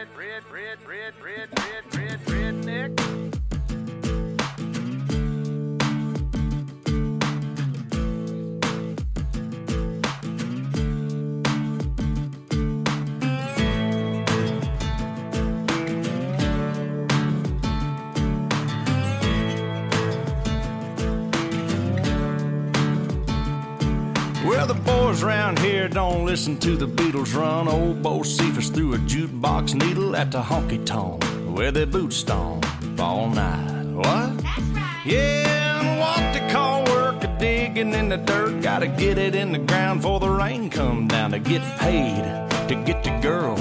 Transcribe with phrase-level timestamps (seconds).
[0.00, 1.99] red, red, red, red, red, red.
[25.20, 27.68] The round here don't listen to the Beatles run.
[27.68, 31.22] Old Bo Cephas threw a jukebox needle at the honky tonk
[31.56, 32.66] where their boots stomp
[32.98, 33.84] all night.
[33.84, 34.44] What?
[35.04, 38.62] Yeah, and what they call work a digging in the dirt.
[38.62, 42.24] Gotta get it in the ground before the rain come down to get paid
[42.68, 43.58] to get the girl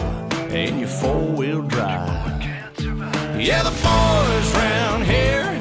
[0.52, 2.42] in your four wheel drive.
[3.38, 5.59] Yeah, the boys round here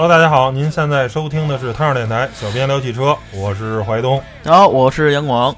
[0.00, 5.54] Hello，大家好，您现在收听的是汤上电台小编聊汽车，我是怀东，好，我是杨广。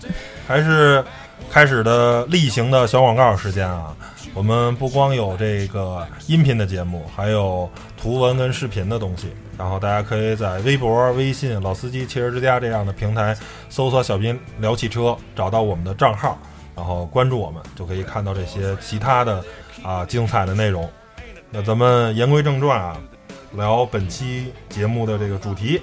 [0.48, 1.04] 还是
[1.48, 3.94] 开始的例行的小广告时间啊。
[4.34, 9.32] 我们不光有这个音频的节目，还有图文跟视频的东西。
[9.56, 13.36] 然后大家可以在微博、微信、老司机汽车之家这样的平台
[13.68, 16.36] 搜索“小编聊汽车”，找到我们的账号，
[16.74, 19.40] 然后关注我们，就可以看到这些其他的
[19.84, 20.90] 啊精彩的内容。
[21.48, 22.96] 那咱们言归正传啊，
[23.54, 25.80] 聊本期节目的这个主题，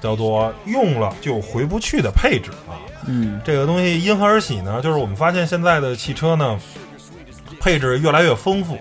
[0.00, 2.78] 叫做“用了就回不去的配置”啊。
[3.06, 4.80] 嗯，这个东西因何而起呢？
[4.82, 6.58] 就是我们发现现在的汽车呢，
[7.60, 8.78] 配置越来越丰富，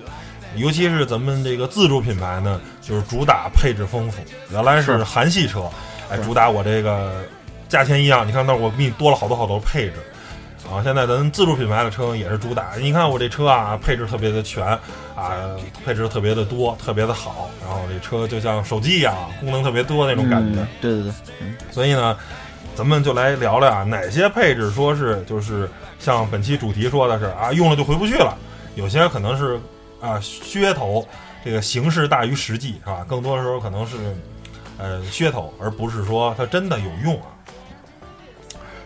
[0.56, 4.22] 尤其是咱们这个自主品牌呢，就是主打配置丰富。
[4.52, 5.70] 原来是韩系车，
[6.10, 7.24] 哎，主打我这个
[7.68, 9.94] 价钱一样，你看那我比你多了好多好多配置。
[10.72, 14.64] 啊，现在咱自主品牌的车也是主打，你看我这车啊，配置特别的全，
[15.16, 15.32] 啊，
[15.84, 20.62] 配置特别的多，特别的好，然后这车就像手机一样，功能特别多那种感觉。
[20.62, 21.14] 嗯对对对，
[21.72, 22.16] 所以呢，
[22.76, 25.70] 咱们就来聊聊啊，哪些配置说是就是
[26.00, 28.38] 像本期主题说的是啊，用了就回不去了，
[28.76, 29.60] 有些可能是
[30.00, 31.04] 啊噱头，
[31.44, 33.04] 这个形式大于实际是吧？
[33.08, 33.98] 更多的时候可能是
[34.78, 37.34] 呃噱头，而不是说它真的有用啊。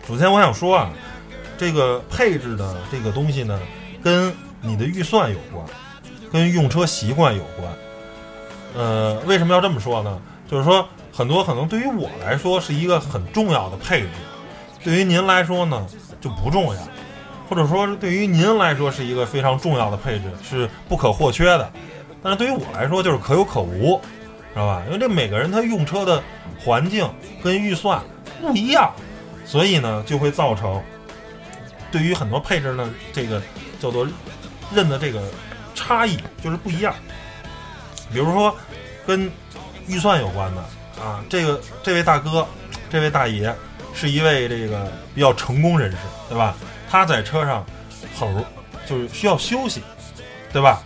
[0.08, 0.90] 首先我想说啊，
[1.64, 3.58] 这个配置的这个东西呢，
[4.04, 5.66] 跟你的预算有关，
[6.30, 7.74] 跟用车习惯有关。
[8.76, 10.22] 呃，为什么要这么说呢？
[10.52, 14.10] 就是说，很多可能对于我来说是一个很重要的配置，
[14.84, 15.88] 对于您来说呢
[16.20, 16.82] 就不重要，
[17.48, 21.72] 或者说对于您来说是一个非常重要的配置，是不可或缺的。
[22.22, 24.02] 但是对于我来说就是可有可无，
[24.54, 24.84] 知道吧？
[24.88, 26.22] 因为这每个人他用车的
[26.60, 27.10] 环境
[27.42, 28.04] 跟预算
[28.42, 28.92] 不一样，
[29.46, 30.82] 所以呢就会造成
[31.94, 33.40] 对于很多配置呢这个
[33.80, 34.08] 叫做
[34.74, 35.22] 认的这个
[35.76, 36.94] 差异就是不一样。
[38.12, 38.56] 比如说
[39.06, 39.32] 跟
[39.88, 40.62] 预算有关的
[41.00, 42.48] 啊，这个这位大哥，
[42.90, 43.54] 这位大爷
[43.94, 46.56] 是一位这个比较成功人士，对吧？
[46.90, 47.64] 他在车上
[48.16, 48.44] 很
[48.88, 49.84] 就是需要休息，
[50.52, 50.82] 对吧？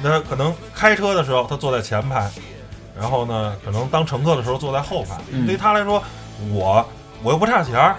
[0.00, 2.30] 那可能开车的时候他坐在前排，
[2.96, 5.18] 然后呢，可能当乘客的时候坐在后排。
[5.30, 6.02] 嗯对于他来说，
[6.52, 6.88] 我
[7.22, 7.96] 我又不差钱儿，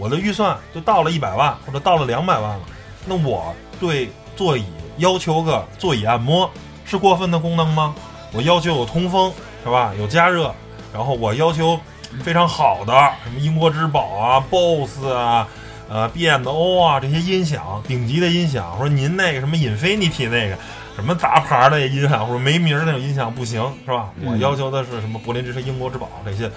[0.00, 2.60] 我的预算就到了一百万或者到了两百万了，
[3.06, 4.64] 那我对座椅
[4.96, 6.50] 要求个座椅按摩
[6.86, 7.94] 是过分的功能吗？
[8.32, 9.30] 我要求有通风
[9.62, 9.92] 是吧？
[9.98, 10.54] 有加热，
[10.92, 11.78] 然后我要求
[12.22, 15.46] 非常好的什么英国之宝啊、BOSS 啊、
[15.88, 20.56] 呃 B&O 啊这些音响，顶级的音响，或者您那个什么 Infinity 那个
[20.96, 24.08] 什么杂牌的音响或者没名儿那种音响不行是吧？
[24.20, 26.50] 嗯我要求的是什么柏林之声、英国之宝这些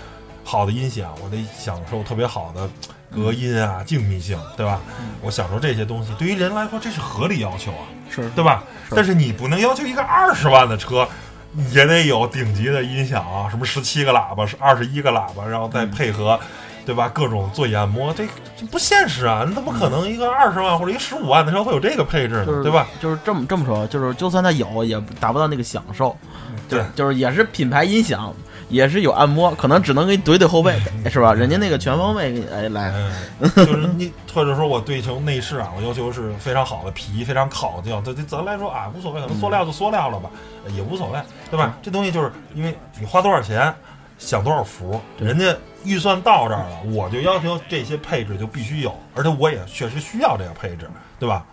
[0.44, 2.70] 好的音响，我得享受特别好的
[3.16, 4.79] 隔音啊、静谧性，对吧？
[5.22, 7.85] 我享受这些东西，对于人来说这是合理要求啊。
[8.16, 8.63] 是对吧？
[8.91, 11.07] 但是你不能要求一个二十万的车
[11.72, 16.40] 也得有顶级的音响啊，什么十七个喇叭，是二十一个喇叭，然后再配合，
[16.85, 17.09] 对吧？
[17.09, 18.24] 各种座椅按摩，这
[18.56, 19.44] 这不现实啊！
[19.47, 22.45] 你怎么可能一个二十万或者一个十五万的车会有这个配置呢？
[22.45, 22.85] 就是对吧？？
[23.01, 26.16] 就是这么这么说，就是就算它有，也达不到那个享受。
[26.69, 28.31] 对，就是也是品牌音响，
[28.74, 30.78] 也是有按摩，可能只能给你怼怼后背，
[31.10, 31.31] 是吧？
[31.31, 32.92] 人家那个全方位给你哎来，
[33.40, 38.02] 嗯， 就是你，或者说我对求内饰啊，我要求是非常好的皮，非常考究。
[38.02, 40.30] 对对，咱来说啊，无所谓，可能塑料就塑料了吧，
[40.75, 41.20] 也无所谓，
[41.52, 41.78] 对吧？
[41.84, 43.74] 这东西就是因为你花多少钱，
[44.18, 51.46] 享多少福，人家预算到这儿了，我就要求这些配置就必须有，而且我也确实需要这个配置，对吧？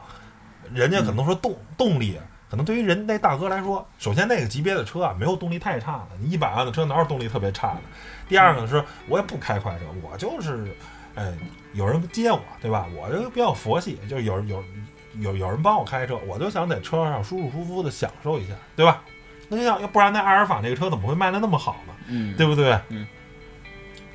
[0.72, 2.18] 人家可能说动动力。
[2.50, 6.16] 可能对于人那大哥来说，首先那个级别的车啊，没有动力太差的。
[6.20, 7.80] 你一百万的车哪有动力特别差的？
[8.28, 10.66] 第二个是，我也不开快车，我就是，
[11.14, 11.32] 哎，
[11.74, 12.86] 有人接我，对吧？
[12.96, 14.64] 我就比较佛系，就是有有
[15.20, 19.02] 有有人帮我开车，我就想在车上舒舒服服的享受一下，对吧？
[19.48, 21.94] 那就像要不然那阿尔法那个车怎么会卖的那么好呢？
[22.08, 22.76] 嗯，对不对？
[22.88, 23.06] 嗯。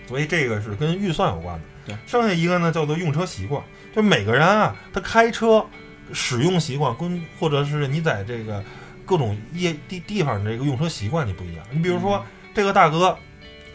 [0.08, 1.62] 所以这个是跟预算有关的。
[1.88, 3.64] 对，剩下一个呢叫做用车习惯，
[3.96, 5.66] 就每个人啊，他开车
[6.14, 8.64] 使用习惯跟或者是你在这个
[9.06, 11.66] 各种业地地方这个用车习惯你不一样。
[11.72, 12.24] 你比如说、
[12.54, 13.18] 这个大哥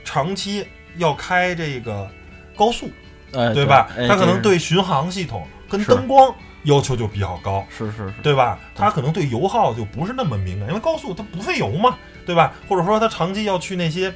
[0.05, 0.67] 长期
[0.97, 2.11] 要开这个
[2.57, 2.91] 高速，
[3.33, 3.89] 哎，对吧？
[3.97, 6.35] 哎他可能对巡航系统跟灯光
[6.65, 7.65] 要求就比较高。
[7.71, 8.59] 是是是，对吧？
[8.75, 12.53] 他可能对油耗就不是那么敏感，因为高速它不费油嘛，对吧？
[12.69, 14.13] 或者说他长期要去那些，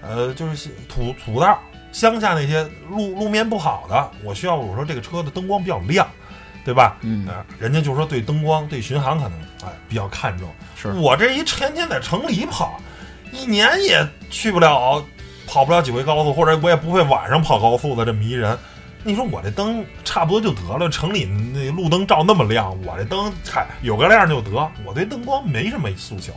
[0.00, 1.60] 呃，就是土土道、
[1.92, 6.08] 乡下那些路路面不好的，我需要我说这个车的灯光比较亮，
[6.66, 6.96] 对吧？
[7.02, 10.50] 嗯，啊、人家就说对灯光、对巡航可能哎比较看重。
[10.74, 12.80] 是我这一天天在城里跑，
[13.30, 15.00] 一年也去不了，
[15.46, 18.58] 跑不了几回高速，或者我也不会晚上跑高速的这么一人。
[19.04, 24.50] 你说我这灯差不多就得了，城里那路灯照那么亮，我这灯嗨有个亮就得，
[24.84, 26.32] 我对灯光没什么诉求，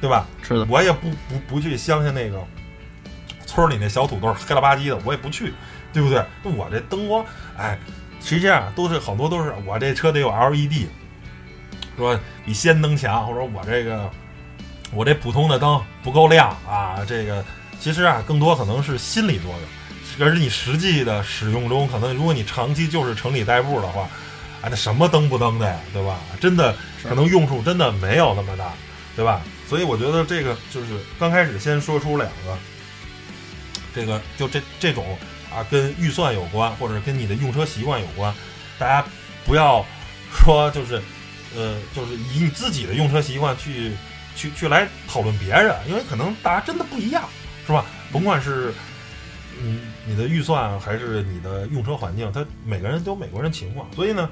[0.00, 0.26] 对吧？
[0.40, 2.42] 是的，我也不不不去乡下那个
[3.44, 5.52] 村里那小土豆黑了吧唧的，我也不去，
[5.92, 6.24] 对不对？
[6.42, 7.22] 我这灯光，
[7.58, 7.78] 哎，
[8.28, 10.86] 实际上都是好多都是我这车得有 LED，
[11.96, 14.10] 说比氙灯强，或者我这个
[14.92, 17.42] 我这普通的灯不够亮啊，这个
[17.80, 19.50] 其实啊更多可能是心理作
[20.18, 24.06] 用，而你实际的使用中，可能如果你长期就是城里代步的话，
[24.60, 26.18] 哎，那什么灯不灯的呀，对吧？
[26.38, 28.72] 真的可能用处真的没有那么大，
[29.16, 29.40] 对吧？
[29.66, 30.86] 所以我觉得这个就是
[31.18, 32.58] 刚开始先说出两个，
[33.94, 35.16] 这个就这这种
[35.54, 38.32] 啊，跟预算有关，或者跟你的用车习惯有关，
[38.78, 39.04] 大家
[39.44, 39.84] 不要
[40.32, 41.02] 说就是
[41.56, 43.92] 呃，就是以你自己的用车习惯去
[44.36, 47.24] 去去来讨论别人，因为可能大家真的不一样，
[47.66, 47.84] 是吧？
[48.12, 48.72] 甭管是
[49.60, 54.28] 嗯你的预算还是你的用车环境，它每个人都有每个人情况，所以呢，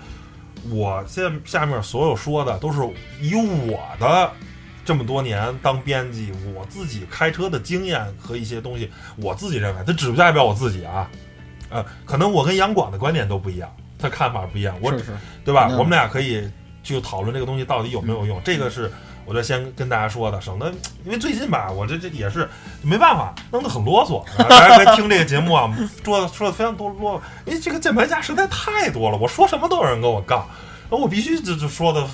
[0.70, 2.80] 我现在下面所有说的都是
[3.20, 4.32] 以我的
[4.86, 11.10] 这么多年当编辑，我自己开车的经验和一些东西，我自己认为，它只代表我自己啊。
[11.68, 13.68] 呃，可能我跟杨广的观点都不一样，
[13.98, 15.06] 他看法不一样，我是是，
[15.44, 15.66] 对吧？
[15.68, 16.48] 嗯我们俩可以
[16.84, 18.88] 就讨论这个东西到底有没有用，这个是
[19.24, 20.72] 我就先跟大家说的，省得
[21.04, 22.48] 因为最近吧，我这这也是
[22.80, 24.22] 没办法，弄得很啰嗦。
[24.40, 30.48] 啊大家听这个节目啊，说的说的非常多啰嗦，因为这个键盘侠实在太多了，我说什么都有人跟我杠，
[30.88, 32.06] 我必须就就说的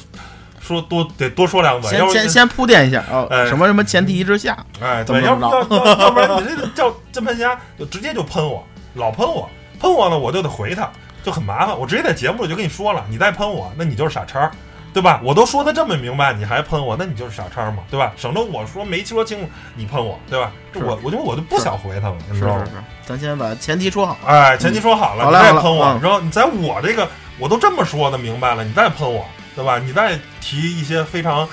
[0.63, 8.65] 说多得多说两嘴，先先先铺垫一下啊，哎什么什么前提之下，哎，怎么对，要不然你这个叫键盘侠就直接就喷我，
[8.95, 9.49] 老喷我，
[9.81, 10.89] 喷我呢我就得回他，
[11.25, 11.77] 就很麻烦。
[11.77, 14.51] 我直接在节目里就跟你说了，你再喷我，那你就是傻叉，
[14.93, 15.21] 对吧？
[15.25, 18.13] 我都说的这么明白，你还喷我，那你就是傻叉嘛，对吧？
[18.17, 20.53] 省得我说没说清楚，你喷我，对吧？
[20.73, 22.71] 这我我就我就不想回他了，你是知道吗是？
[22.71, 27.09] 是，咱先把前提说好，哎，前提说好了，你再喷我，嗯然后你在我这个
[27.39, 29.79] 我都这么说的明白了，你再喷我，对吧？
[29.79, 31.49] 你再提一些非常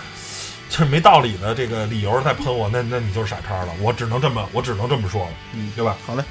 [0.69, 3.73] 就是没道理的这个理由再喷我，那那你就是傻叉了。
[3.81, 5.97] 我只能这么，我只能这么说了，嗯，对吧？
[6.05, 6.23] 好嘞，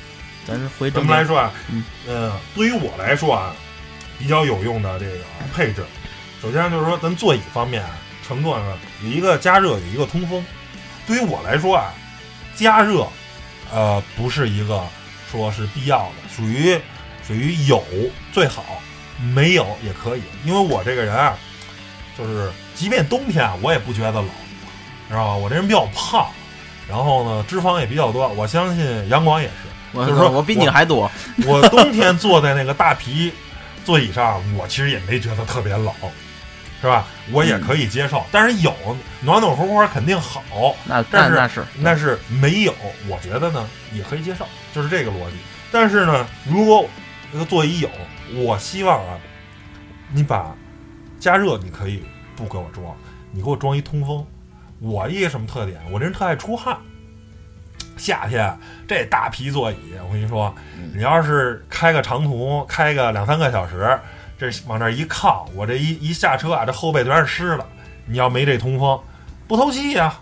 [0.47, 3.55] 咱回咱们来说啊，嗯呃，对于我来说啊，
[4.19, 5.19] 比较有用的这个
[5.55, 5.85] 配置，
[6.41, 7.91] 首先就是说咱座椅方面啊，
[8.27, 10.45] 乘坐呢有一个加热，有一个通风。
[11.07, 11.93] 对于我来说啊，
[12.55, 13.07] 加热，
[13.73, 14.83] 呃，不是一个
[15.31, 16.79] 说是必要的，属于
[17.27, 17.83] 属于有
[18.33, 18.65] 最好，
[19.35, 20.23] 没有也可以。
[20.45, 21.37] 因为我这个人啊，
[22.19, 24.29] 就是即便冬天啊，我也不觉得冷，
[25.09, 25.37] 知道吧？
[25.37, 26.27] 我这人比较胖，
[26.89, 28.29] 然后呢，脂肪也比较多。
[28.31, 29.55] 我相信杨广也是。
[29.95, 31.11] 我就是说我比你还多，
[31.47, 33.33] 我冬天坐在那个大皮
[33.87, 35.91] 座椅上，我其实也没觉得特别冷，
[36.83, 37.07] 是吧？
[37.33, 38.75] 我也可以接受，但是有
[39.23, 40.43] 暖暖和和肯定好，
[40.85, 42.75] 那但是那那是但是没有，
[43.09, 45.37] 我觉得呢也可以接受，就是这个逻辑。
[45.73, 46.87] 但是呢，如果
[47.33, 47.91] 这个座椅有，
[48.35, 49.19] 我希望啊，
[50.13, 50.55] 你把
[51.19, 52.03] 加热你可以
[52.37, 52.97] 不给我装，
[53.33, 54.25] 你给我装一通风。
[54.81, 55.81] 我一个什么特点？
[55.91, 56.79] 我这人特爱出汗。
[57.97, 58.57] 夏天
[58.87, 60.55] 这大皮座椅，我跟你说，
[60.95, 63.99] 你要是开个长途，开个两三个小时，
[64.39, 67.67] 这往这儿一靠，我这一一下车啊，这后背全是湿的。
[68.07, 69.01] 你要没这通风，
[69.49, 70.15] 不透气呀、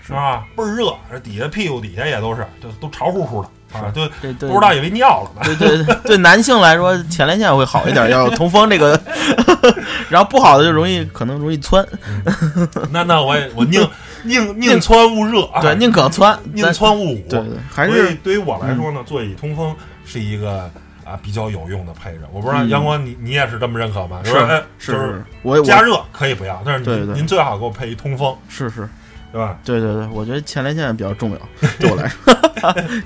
[0.00, 0.46] 是吧？
[0.56, 5.42] 倍儿热，这底下屁股底下也都是，就都潮乎乎的啊，对对对不知道以为尿了呢。
[5.44, 8.98] 对对对，对男性来说，前列腺会好一点，要有通风这个，
[10.08, 11.84] 然后不好的就容易可能容易窜，
[12.90, 13.80] 那那我也我宁
[14.24, 17.18] 宁宁窜勿热啊，对，宁可窜，宁窜勿捂。
[17.28, 19.74] 对对，还是对于我来说呢，座椅通风
[20.04, 20.70] 是一个
[21.04, 22.20] 啊比较有用的配置。
[22.32, 24.20] 我不知道嗯阳光你你也是这么认可吗？
[24.24, 24.46] 是就是
[24.78, 28.88] 就是是，我我加热可以不要，但是您最好给我配一通风，是是，
[29.32, 29.58] 对吧？
[29.64, 31.38] 对对对，我觉得前列腺比较重要，
[31.80, 32.34] 对我来说，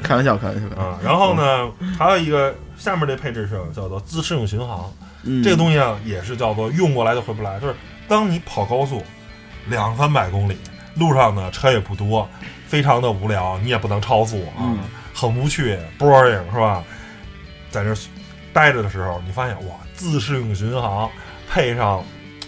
[0.02, 4.92] 开玩笑开玩笑，开玩笑啊，然后呢，还有一个下面这配置是叫做自适应巡航，
[5.23, 7.75] 嗯，这个东西啊也是叫做用过来就回不来，就是
[8.09, 9.02] 当你跑高速
[9.68, 10.56] 两三百公里，
[10.97, 12.28] 路上呢车也不多，
[12.66, 14.78] 非常的无聊，你也不能超速啊，嗯
[15.14, 16.83] 很无趣，boring 是吧？
[17.71, 17.95] 在这
[18.52, 21.09] 待着的时候，你发现哇，自适应巡航
[21.49, 22.04] 配上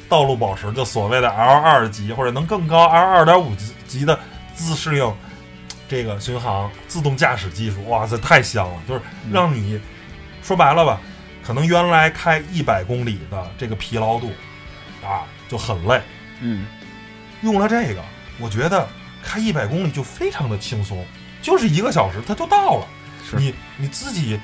[0.08, 4.18] 道路保持，就所谓的 L 二级或者能更高 L 二点五级级的
[4.54, 5.14] 自适应
[5.88, 8.74] 这个巡航自动驾驶技术，哇塞，太香了！
[8.88, 9.00] 就是
[9.30, 9.80] 让你
[10.42, 11.00] 说白了吧，
[11.44, 14.30] 可能原来开一百公里的这个疲劳度
[15.04, 16.00] 啊就很累，
[16.40, 16.66] 嗯，
[17.42, 18.02] 用了这个，
[18.38, 18.88] 我觉得
[19.22, 21.04] 开一百公里就非常的轻松，
[21.42, 22.86] 就是一个小时它就到了。
[23.28, 24.40] 是你你自己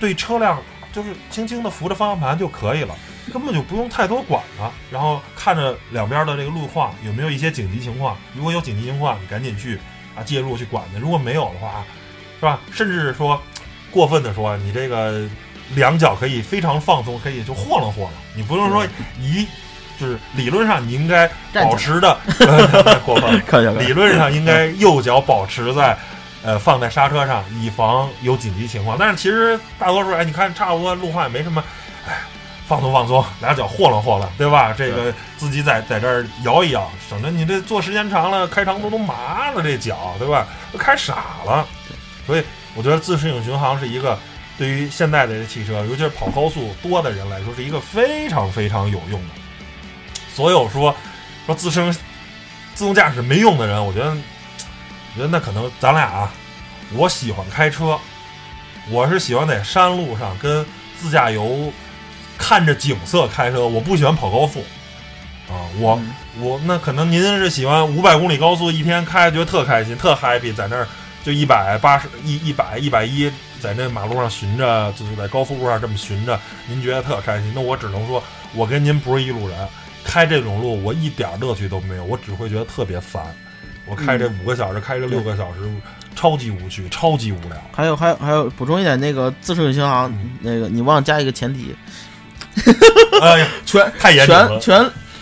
[0.00, 0.60] 对车辆
[0.92, 2.94] 就是轻轻的扶着方向盘就可以了，
[3.30, 4.70] 根本就不用太多管它。
[4.90, 9.78] 然后看着两边的这个路况有没有一些紧急情况，如果有紧急情况，你赶紧去
[10.16, 11.84] 啊介入去管它；如果没有的话，
[12.40, 12.58] 是吧？
[12.72, 13.40] 甚至说
[13.90, 15.28] 过分的说，你这个
[15.74, 18.86] 两脚可以非常放松，可以就晃了晃了，你不用说
[19.20, 19.46] 一。
[20.00, 23.72] 就是理论上你应该保持的，呃过分了。
[23.74, 25.96] 理论上应该右脚保持在，
[26.42, 28.96] 呃，放在刹车上，以防有紧急情况。
[28.98, 31.62] 但是其实大多数，哎，你看差不多路况也没什么，
[32.08, 32.18] 哎，
[32.72, 34.72] 放松放松，俩脚晃楞晃楞，对吧？
[34.72, 40.46] 这个自己在在这儿摇一摇，省得你这坐时间长了，开长途都麻了，这脚，对吧？
[40.72, 41.66] 都开傻了。
[42.26, 42.42] 所以
[42.74, 44.18] 我觉得自适应巡航是一个
[44.56, 49.34] 对于现在的这汽车，尤其是跑高速多的人来说，是一个非常非常有用的。
[50.34, 50.96] 所有说
[51.44, 51.92] 说自身
[52.72, 56.32] 自动驾驶没用的人，我觉得，我觉得那可能咱俩啊，
[56.94, 57.98] 我喜欢开车，
[58.88, 60.64] 我是喜欢在山路上跟
[60.98, 61.70] 自驾游
[62.52, 64.60] 看着景色开车，我不喜欢跑高速
[65.48, 70.86] 啊，我、嗯我那可能您是喜欢五百公里高速一天开，觉得特开心，特 happy，在那儿
[71.24, 77.50] 就一百八十一一百一百一，在那马路上巡着，就是在高速路上这么巡着，您觉得特开心。
[77.54, 78.22] 那我只能说，
[78.54, 79.56] 我跟您不是一路人，
[80.04, 83.24] 开这种路我一点乐趣都没有，我只会觉得特别烦。
[83.86, 85.60] 我开这五个小时，开这六个小时，
[86.14, 87.56] 超级无趣，超级无聊。
[87.72, 91.74] 还有还有还有，补充一点，那个自适应巡航，嗯那个你忘了加一个前提，
[93.20, 94.58] 哎呀，全太严谨了。
[94.58, 94.78] 全，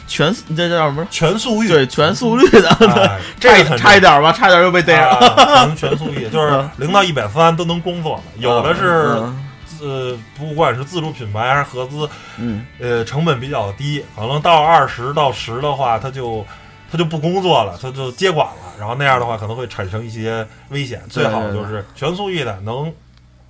[0.08, 1.06] 全全这叫什么？
[1.10, 5.10] 全速域，对，全速率的，哎 这差一点吧，差一点又被逮上。
[5.10, 16.44] 啊全全速域，就是零到一百三都能工作的，有的是嗯自不管是自主品牌还是合资，嗯，呃，成本比较低，可能到二十到十的话，它就
[16.92, 21.00] 它就不工作了，它就接管了，然后那样的话可能会产生一些危险。
[21.08, 22.92] 对最好就是全速域的能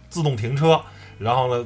[0.09, 0.81] 自动停车，
[1.19, 1.65] 然后呢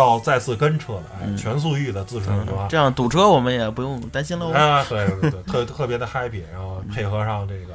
[0.00, 2.68] 到再次跟车的，哎，嗯全速域的自适应巡航。
[2.68, 4.50] 这样堵车我们也不用担心喽。
[4.56, 7.74] 啊，对对对，特特别的 happy，然后配合上这个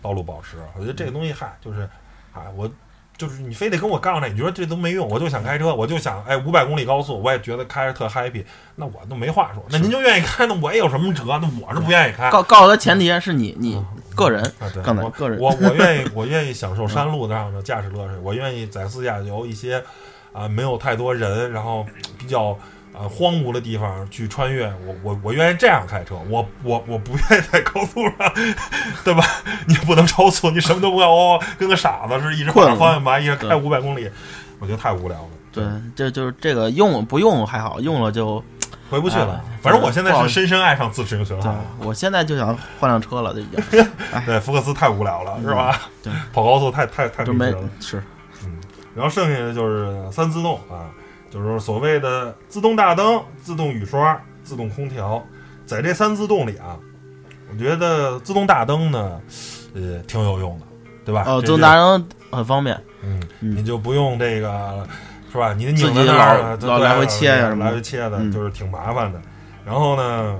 [0.00, 1.88] 道路保持，我觉得这个东西嗨，就是
[2.32, 2.70] 啊，我
[3.16, 8.44] 就是你非得跟我杠这，你觉得这都没用，我就想开车，我就想哎五百公里高速，我也觉得开着特 happy，
[8.76, 9.64] 那我都没话说。
[9.70, 11.24] 那您就愿意开，那我也有什么辙？
[11.24, 12.30] 那我是不愿意开。
[12.30, 13.80] 告告诉他前提是你你
[14.16, 19.82] 个人，啊，对，我刚才个人我我愿意， 我愿意享受山路上的驾驶乐趣，我愿意在自驾游一些
[20.32, 21.86] 啊、没有太多人，然后
[22.18, 22.56] 比较
[22.94, 28.32] 啊、荒芜的地方去穿越，我我我愿意这样开车，我我我不愿意在高速上，
[29.04, 29.24] 对吧？
[29.66, 34.10] 你不能超速，你什么都不干，哦，跟个傻子似的，一直换着方向盘，一直开对五百公里，
[34.58, 35.64] 我觉得太无聊了，对，
[35.96, 38.42] 这就是这个用不用还好，用了就
[38.90, 39.42] 回不去了。
[39.46, 41.64] 哎反正我现在是深深爱上自适应巡对航。。
[41.78, 42.48] 我现在就想
[42.80, 43.60] 换辆车了，就已经
[44.26, 45.80] 对，福克斯太无聊了，是吧？
[46.02, 47.68] 对，跑高速太太太就没没劲了。
[47.80, 48.02] 是
[48.94, 50.90] 然后剩下的就是三自动啊，
[51.30, 55.22] 就是所谓的自动大灯、自动雨刷、自动空调。
[55.64, 56.76] 在这三自动里啊，
[57.50, 59.20] 我觉得自动大灯呢，
[59.74, 60.66] 呃，挺有用的，
[61.04, 61.24] 对吧？
[61.26, 64.86] 哦，自动大，灯很方便，嗯，嗯你就不用这个，
[65.30, 65.54] 是吧？
[65.54, 69.22] 你拧自己在那儿，老来回切呀什么来回切的，嗯就是挺麻烦的。
[69.64, 70.38] 然后呢，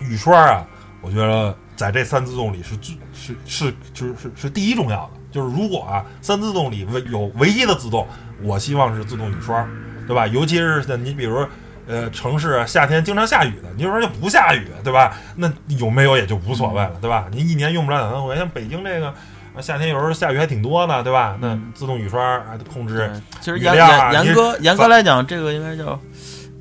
[0.00, 0.66] 雨刷啊，
[1.00, 5.19] 我觉得在这三自动里是最是是就是是是第一重要的。
[5.30, 8.06] 就是如果啊，三自动里唯有唯一的自动，
[8.42, 9.66] 我希望是自动雨刷，
[10.06, 10.26] 对吧？
[10.26, 11.46] 尤其是像你比如
[11.86, 15.16] 呃城市啊夏天经常下雨的，你有时候就不下雨，对吧？
[15.36, 17.26] 那有没有也就无所谓了，对吧？
[17.32, 19.08] 您一年用不了两三回，像北京这个。
[19.52, 21.36] 啊夏天有时候下雨还挺多呢，对吧？
[21.40, 23.10] 那嗯自动雨刷啊，控制对，
[23.40, 25.98] 其实严严严格严格来讲，这个应该叫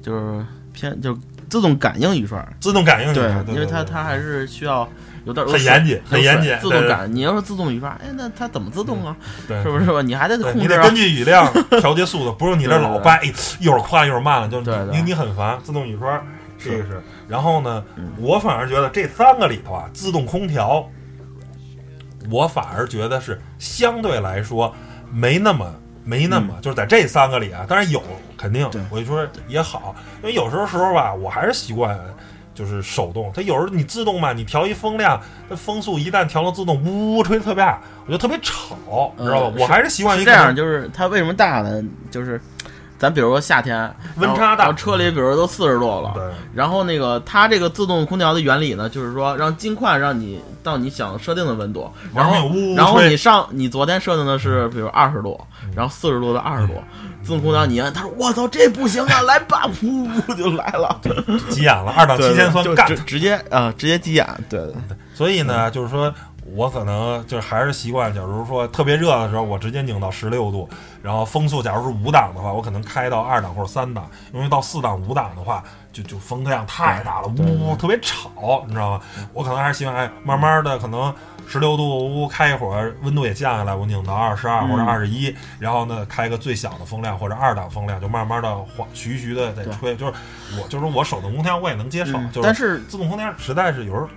[0.02, 1.20] 就是偏就是
[1.50, 4.88] 自动感应雨刷，自动感应雨对刷，，对因为它它还是需要
[5.26, 7.14] 有点很严谨很严谨自动感。
[7.14, 9.16] 你要是自动雨刷，哎，那它怎么自动啊？
[9.48, 10.02] 对是不是吧？
[10.02, 10.96] 你还得你得根。
[10.96, 11.52] 据雨量
[11.82, 15.58] 调节速度，不是你这老掰，哎一会儿快一会儿慢了，就你你很烦。
[15.64, 16.22] 自动雨刷
[16.58, 20.88] 这个是是，然后呢嗯，我反而觉得这三个里头啊，自动空调，
[22.30, 24.76] 我反而觉得是相对来说
[25.12, 25.74] 没那么
[26.10, 28.02] 没那么，就是在这三个里啊，当然有
[28.36, 31.98] 肯定，我就说也好，因为有时候时候吧，我还是习惯。
[32.56, 35.18] 就是手动，它有时候你自动嘛，你调一风量，
[35.50, 38.76] 它风速一旦调到自动，呜呜吹特别大，我觉得特别吵，
[39.18, 39.56] 你知道吧？
[39.56, 41.82] 呃我还是习惯于这样，就是它为什么大呢？
[42.12, 42.42] 就是
[42.98, 46.24] 咱比如说夏天温差大车里比如说都四十度了，对
[46.54, 55.40] 然后那个它这个自动空调的原理呢，就是说让尽快让你到你想设定的温度，然后呜然后你上你昨天设定的是比如二十度，
[55.76, 56.76] 然后四十多到二十多，
[57.24, 61.00] 自动空调你一按，他说我操这不行啊，来吧，噗噗就来了，
[61.50, 66.14] 急眼了，二档七千算干直直接啊直接急眼，对对对，所以呢，就是说
[66.56, 70.70] 我可能就是还是习惯，假如说特别热的时候，我直接拧到十六度，
[71.02, 79.02] 然后风速假如是五档的话，我可能开到二档或者三档，因为到四档、五档的话，就就风量太大了，呜呜特别吵，你知道吗？
[79.34, 81.14] 我可能还是希望哎，慢慢的可能。
[81.52, 89.96] 十六度呜开一会儿，温度也降下来，我拧到二十二或者二十一，然后呢开个最小的风量或者二档风量，就慢慢的缓徐徐的在吹。
[89.96, 90.14] 就是
[90.62, 94.08] 我就是我手动空调我也能接受，嗯就是但是自动空调实在是有时候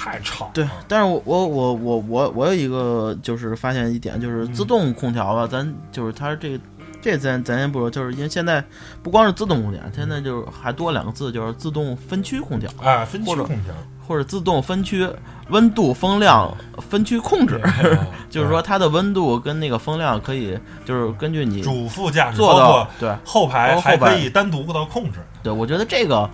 [0.00, 0.50] 太吵了。
[0.54, 6.60] 对，但是我我我我我我有一个就是发现一点，就是自动空调吧，咱就是它这个
[7.02, 8.64] 这咱咱先不说，就是因为现在
[9.02, 13.74] 不光是自动空调，现在就是还多两个字，就是自动分区空调哎，分区空调，
[14.08, 15.06] 或者自动分区
[15.50, 17.60] 温度风量分区控制，
[18.30, 25.18] 就是说它的温度跟那个风量可以就是根据你主副驾驶做到对后排还可以单独到控制。
[25.42, 26.30] 对，我觉得这个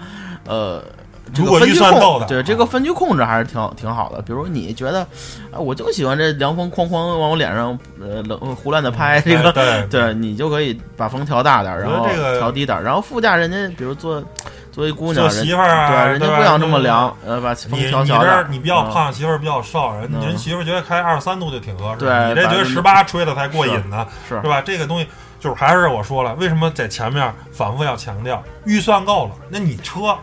[0.47, 0.85] 呃。
[1.35, 4.23] 这如果预算够的控对这个分区控制还是挺挺好的。
[4.23, 5.01] 比如你觉得，
[5.51, 12.07] 啊，我就喜欢这凉风哐哐往我脸上呃冷胡乱的拍，这个哎对 对你就可以把风调大点儿，然后
[12.39, 14.23] 调低点儿，然后副驾人家比如坐
[14.71, 18.43] 作为姑娘，媳妇儿啊对，人家不想这么凉，呃，把风你调小点儿。
[18.45, 24.61] 你这你比较嗯胖，媳妇儿比较瘦，人嗯人媳妇儿觉得开二十三度就挺合适，对你这觉得十八吹的才过瘾呢，是是吧？
[24.61, 25.07] 这个东西
[25.41, 30.17] 就是还是我说了，为什么在前面反复要强调预算够了，那你车。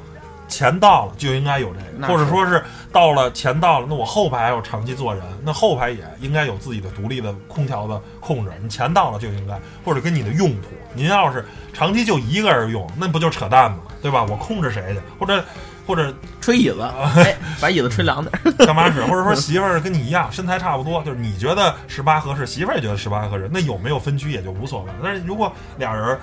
[0.53, 8.51] 钱到了就应该有这个，或者说是到了钱到了，那我后排要长期坐人，那后排也应该有自己的独立的空调的控制。
[8.61, 13.79] 你钱到了就应该，或者跟你的用途，您要是长期就一个人用，那不就扯淡吗？
[13.99, 14.23] 对吧？
[14.29, 14.99] 我控制谁去？
[15.19, 15.43] 或者
[15.87, 16.81] 或者吹椅子，
[17.17, 18.51] 哎，把椅子吹凉点儿。
[18.63, 19.03] 干嘛使？
[19.05, 24.91] 或者说媳妇儿跟你一样，身材差不多，就是你觉得十八合适，媳妇儿也觉得十八合适，那有没有分区也就无所谓。
[25.01, 26.17] 但是如果俩人，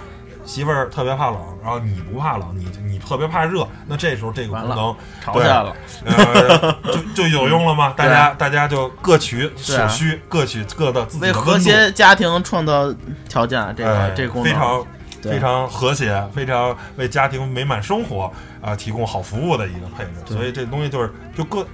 [0.44, 7.94] 媳妇儿特别怕冷，然后你不怕冷，你你特别怕热，那这时候这个功能吵起来了，呃就就有用了吗？
[7.98, 12.92] 大家大家就各取所需，各取各的自己为和谐家庭创造
[13.28, 14.52] 条件，这个哎这个功能。
[14.52, 14.86] 非常
[15.22, 20.34] 非常和谐，非常为家庭美满生活啊、提供好服务的一个配置。
[20.34, 21.66] 所以这东西就是就各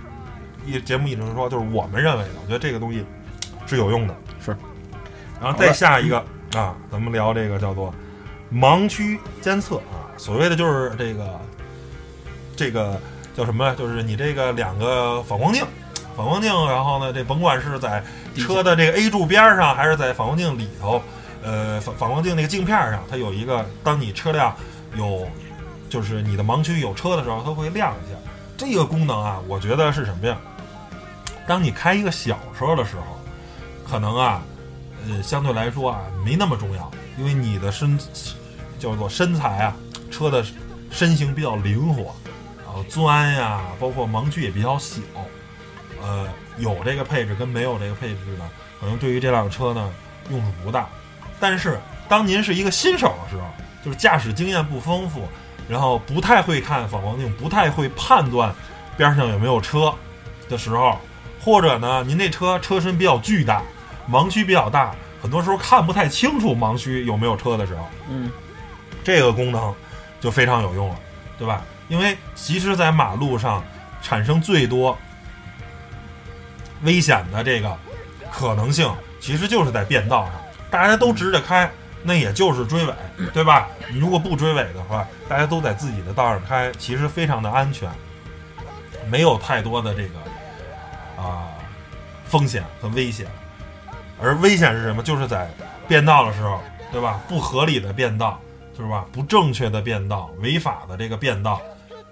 [0.67, 3.07] 一节目一直说，就是我们认为的，我觉得这个东西
[3.65, 4.15] 是有用的。
[4.45, 4.57] 是，
[5.41, 6.19] 然后再下一个
[6.57, 7.95] 啊，咱们聊这个叫做
[8.53, 11.41] 盲区监测啊，所谓的就是这个
[12.57, 13.01] 这个
[13.37, 13.75] 叫什么？
[13.75, 15.65] 就是你这个两个反光镜。
[16.17, 18.03] 反光镜，然后呢，这甭管是在
[18.39, 21.03] 车的这个 A 柱边上，还是在反光镜里头，
[21.43, 24.57] 呃，反反光镜那个镜片上，它有一个，当你车辆
[24.97, 25.29] 有，
[25.91, 28.17] 就是你的盲区有车的时候，它会亮一下。
[28.57, 30.39] 这个功能啊，我觉得是什么呀？
[31.47, 33.03] 当你开一个小车的时候，
[33.87, 34.43] 可能啊，
[35.07, 37.99] 呃，相对来说啊，没那么重要，因为你的身
[38.79, 39.77] 叫做身材啊，
[40.11, 40.45] 车的
[40.91, 42.15] 身形比较灵活，
[42.65, 45.01] 然后钻呀，包括盲区也比较小。
[46.03, 48.49] 呃，有这个配置跟没有这个配置呢，
[48.81, 49.91] 可能对于这辆车呢
[50.31, 50.89] 用处不大。
[51.41, 53.43] 但是当您是一个新手的时候，
[53.85, 55.27] 就是驾驶经验不丰富，
[55.69, 58.55] 然后不太会看反光镜，不太会判断
[58.97, 59.93] 边上有没有车
[60.49, 60.99] 的时候，
[61.41, 63.63] 或者呢您那车车身比较巨大，
[64.09, 68.31] 盲区比较大，很多时候看不太清楚盲区有没有车的时候，嗯，
[69.03, 69.75] 这个功能
[70.21, 70.97] 就非常有用了，
[71.39, 71.63] 对吧？
[71.89, 73.63] 因为其实，在马路上
[74.03, 74.97] 产生最多
[76.83, 77.77] 危险的这个
[78.31, 80.33] 可能性，其实就是在变道上，
[80.71, 81.71] 大家都直着开，
[82.03, 82.95] 那也就是追尾，
[83.33, 83.69] 对吧？
[83.91, 87.89] 你如果不追尾的话，大家都在自己的道上开，其实非常的安全，
[89.09, 91.49] 没有太多的这个啊、
[92.25, 93.27] 风险和危险。
[94.21, 95.03] 而危险是什么？
[95.03, 95.51] 就是在
[95.87, 97.21] 变道的时候，对吧？
[97.29, 98.41] 不合理的变道，
[98.77, 99.07] 是吧？
[99.13, 101.61] 不正确的变道，违法的这个变道，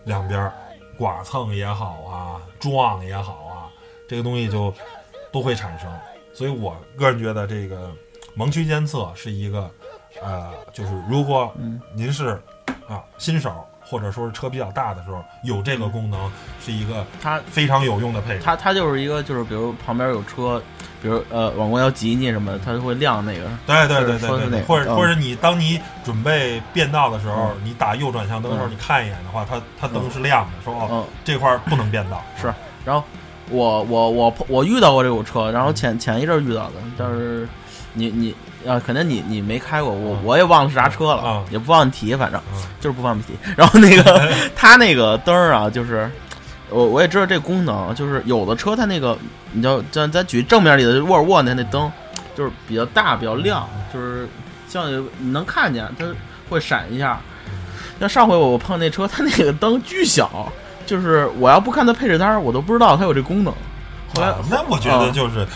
[0.05, 0.53] 两边儿
[0.99, 3.69] 剐蹭也好啊，撞也好啊，
[4.09, 4.73] 这个东西就
[5.33, 5.90] 都会产生。
[6.33, 7.90] 所以我个人觉得这个
[8.37, 9.71] 盲区监测是一个，
[10.23, 11.53] 呃，就是如果
[11.95, 12.40] 您是
[12.88, 16.28] 啊新手或者说是车比较大的时候，有这个功能
[16.61, 18.40] 是一个它非常有用的配置。
[18.42, 20.61] 它它就是一个就是比如旁边有车，
[21.00, 23.44] 比如呃往过要挤你什么的，它就会亮那个。
[23.64, 32.52] 对对对对对对，或者嗯或者你当你准备变道的时候，嗯你打右转向灯的时候，嗯你看一眼的话，它它灯是亮的，说哦嗯，这块儿不能变道，是
[32.85, 33.04] 然后
[33.48, 37.48] 我我我碰我遇到过这种车，然后前前一阵儿遇到的，但是
[37.92, 38.35] 你你
[38.66, 43.35] 啊，可能你你没开过，我嗯我也忘了是啥车了，嗯也不方便提，反正嗯就是不方便提。
[43.57, 46.11] 然后那个 它那个灯儿啊，就是
[46.70, 49.16] 我我也知道这功能，就是有的车它那个，
[49.53, 51.90] 你就咱咱举正面里的沃尔沃那那灯，
[52.37, 54.29] 就是比较大比较亮，就是
[54.68, 56.05] 像你能看见它
[56.48, 57.20] 会闪一下。
[58.00, 60.53] 像上回我我碰那车，它那个灯巨小，
[60.85, 63.53] 就是我要不看它配置单儿，我都不知道它有这功能。
[64.14, 65.46] 后来啊那我觉得啊就是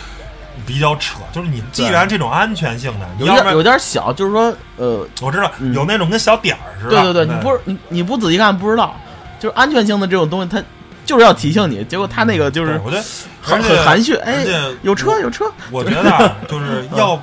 [0.69, 5.73] 比较扯，就是你既然这种安全性的，你有点有点小，就是说呃，我知道嗯。
[5.73, 8.95] 有那种跟小点儿似的，对对对，你不是你你不仔细看不知道，
[9.39, 10.63] 就是安全性的这种东西，它
[11.07, 13.03] 就是要提醒你，结果它那个就是我觉得
[13.41, 14.45] 很含蓄，哎
[14.83, 17.19] 有车有车，我觉得啊， 就是要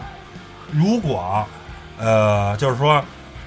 [0.72, 1.46] 如果
[1.98, 3.00] 呃，就是说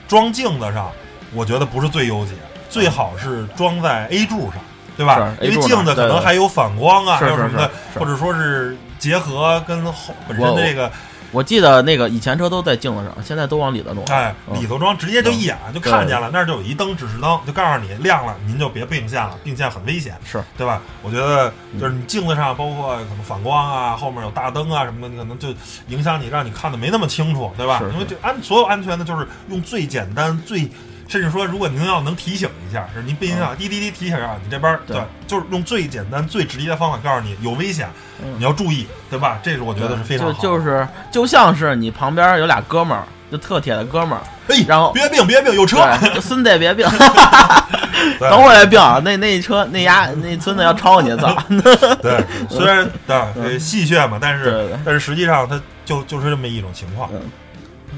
[0.08, 0.90] 装镜子上，
[1.34, 2.32] 我觉得不是最优解，
[2.70, 4.62] 最好是装在 A 柱上，
[4.96, 5.34] 对吧？
[5.42, 10.92] 因为镜子可能还有反光啊，是还有什么的或者说是结合跟后本身的这个
[11.32, 14.04] 我记得那个以前车都在镜子上，现在都往里头弄。
[14.06, 20.18] 哎嗯里头装，直接就一眼就看见了，那儿就有一灯指示灯，就告诉你亮了，您就别并线了，并线很危险。
[20.26, 20.82] 是对吧？
[21.04, 25.50] 我觉得就是你镜子上，包括可能反光啊，后面有大灯啊什么的，你可能就
[25.90, 27.78] 影响你，让你看的没那么清楚，对吧？
[27.78, 30.68] 是是因为这安所有安全的，就是用最简单、最
[31.10, 37.90] 甚至说，如果您要能提醒一下，是您并线啊，滴滴滴提醒啊，你这边儿对对，就是用最简单、最直接的方法告诉你有危险，
[38.24, 39.40] 嗯你要注意，对吧？
[39.44, 40.40] 这是我觉得是非常好的。
[40.40, 45.84] 就就是就像是你旁边有俩哥们儿，就特铁的哥们儿，哎，然后别病别病，有车，
[46.22, 46.88] 孙子别并，
[48.20, 51.36] 对等会儿病啊，那那车那丫那孙子要超你，操！
[52.04, 57.10] 对，虽然 对呃戏谑嘛，但是但是实际上他就就是这么一种情况。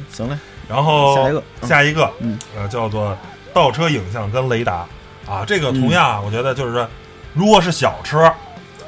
[0.09, 0.37] 行嘞，
[0.71, 3.17] 然后下一个嗯下一个，嗯呃，叫做
[3.53, 4.85] 倒车影像跟雷达
[5.27, 6.87] 啊，这个同样啊，我觉得就是说，
[7.33, 8.33] 如果是小车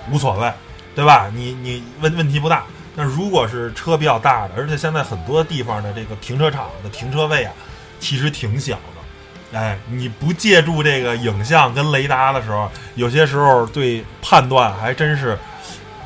[0.10, 0.50] 无所谓，
[0.96, 1.30] 对吧？
[1.36, 2.63] 你你问问题不大。
[2.96, 7.52] 那如果是车比较大的，而且现在很多地方的这个停车场的停车位啊，
[8.00, 9.58] 其实挺小的。
[9.58, 15.38] 哎，你不借助这个影像跟雷达的时候，有些时候对判断还真是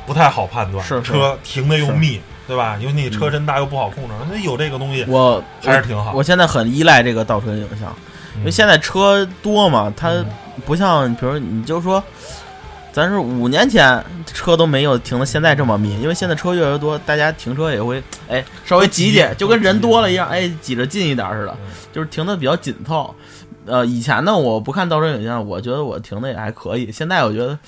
[0.06, 0.84] 不太好判断。
[1.02, 2.76] 车停的又密，对吧？
[2.80, 6.12] 因为你车身大又不好控制，那有这个东西我还是挺好。
[6.14, 7.94] 我现在很依赖这个倒车影像，
[8.38, 10.26] 因为嗯现在车多嘛，它嗯
[10.64, 12.02] 不像，比如你就说，
[12.90, 23.14] 咱是五年前车都没有停的现在这么密，因为现在车越来越多，大家停车也会哎稍微挤一点，就跟人多了一样，哎挤着近一点似的嗯，就是停的比较紧凑。
[23.66, 26.90] 呃，以前呢，我不看倒车影像，我觉得我停的也还可以。
[26.90, 27.58] 现在我觉得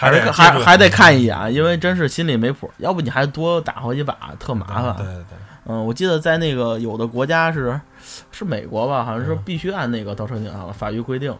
[0.00, 2.70] 还得是还还得看一眼，因为真是心里没谱。
[2.78, 4.94] 要不你还多打好几把，特麻烦。
[4.96, 7.78] 对对对，嗯，我记得在那个有的国家是
[8.30, 11.34] 是美国吧，好像是嗯必须按那个倒车镜像法律规定，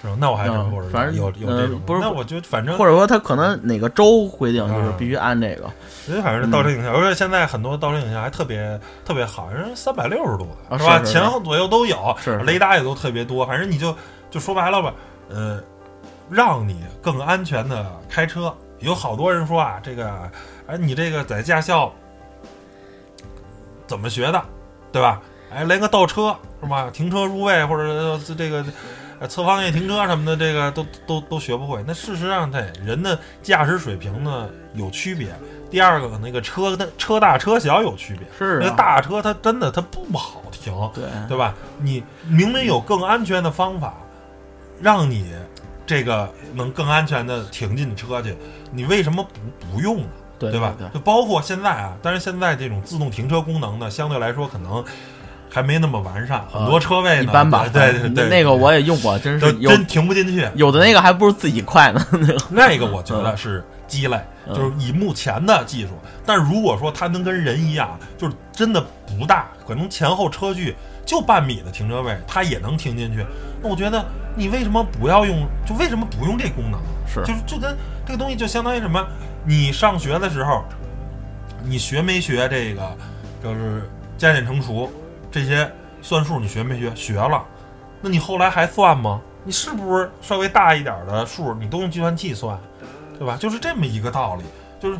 [0.00, 0.16] 是吧？
[0.20, 5.68] 那我还真嗯不知道，反正有有这种呃，不是那我觉得反正或者说他可能哪个州规定就是嗯必须按这个
[6.06, 13.44] 因为反正倒车影像，而且现在很多倒车影像还特别特别好，人三百六十度的，是吧前后左右都有，是是雷达也都特别多。
[13.44, 13.92] 反正你就
[14.30, 14.94] 就说白了吧，
[15.28, 15.60] 呃，
[16.30, 18.54] 让你更安全的开车。
[18.80, 20.30] 有好多人说啊，这个
[20.66, 21.92] 哎，你这个在驾校
[23.86, 24.44] 怎么学的，
[24.92, 25.20] 对吧？
[25.50, 26.90] 哎，连个倒车是吧？
[26.92, 28.64] 停车入位或者呃这个
[29.18, 31.82] 呃侧方位停车什么的，这个都都都学不会。
[31.86, 35.28] 那事实上，对人的驾驶水平呢有区别。
[35.70, 38.26] 第二个，那个车的车大车小有区别。
[38.36, 41.54] 是啊那大车它真的它不好停，对对吧？
[41.78, 43.94] 你明明有更安全的方法，
[44.80, 45.32] 让你
[45.86, 48.36] 这个能更安全的停进车去，
[48.72, 50.08] 你为什么不不用呢？
[50.38, 50.74] 对吧？
[50.92, 54.84] 就包括现在啊，但是现在这种自动停车功能呢，相对来说可能
[55.48, 60.46] 还没那么完善，很多车位呢一般吧，对对对，那个我也用过，真是真停不进去。
[60.54, 65.90] 有的那个还不如自己快呢， 那个那个我觉得是鸡肋，嗯就是以目前的技术，
[66.26, 70.74] 但如果说它能跟人一样，就是真的不大，可能前后车距
[71.06, 73.24] 就半米的停车位，它也能停进去。
[73.66, 75.44] 那我觉得你为什么不要用？
[75.66, 76.80] 就为什么不用这功能？
[77.04, 77.76] 是就是就跟
[78.06, 79.04] 这个东西就相当于什么？
[79.44, 80.62] 你上学的时候，
[81.64, 82.96] 你学没学这个？
[83.42, 84.88] 就是加减乘除
[85.32, 85.68] 这些
[86.00, 86.94] 算术，你学没学？
[86.94, 87.44] 学了。
[88.00, 89.20] 那你后来还算吗？
[89.42, 92.56] 你是不是稍微大一点的数，你都用计算器算，
[93.18, 93.36] 对吧？
[93.36, 94.44] 就是这么一个道理，
[94.78, 94.98] 就是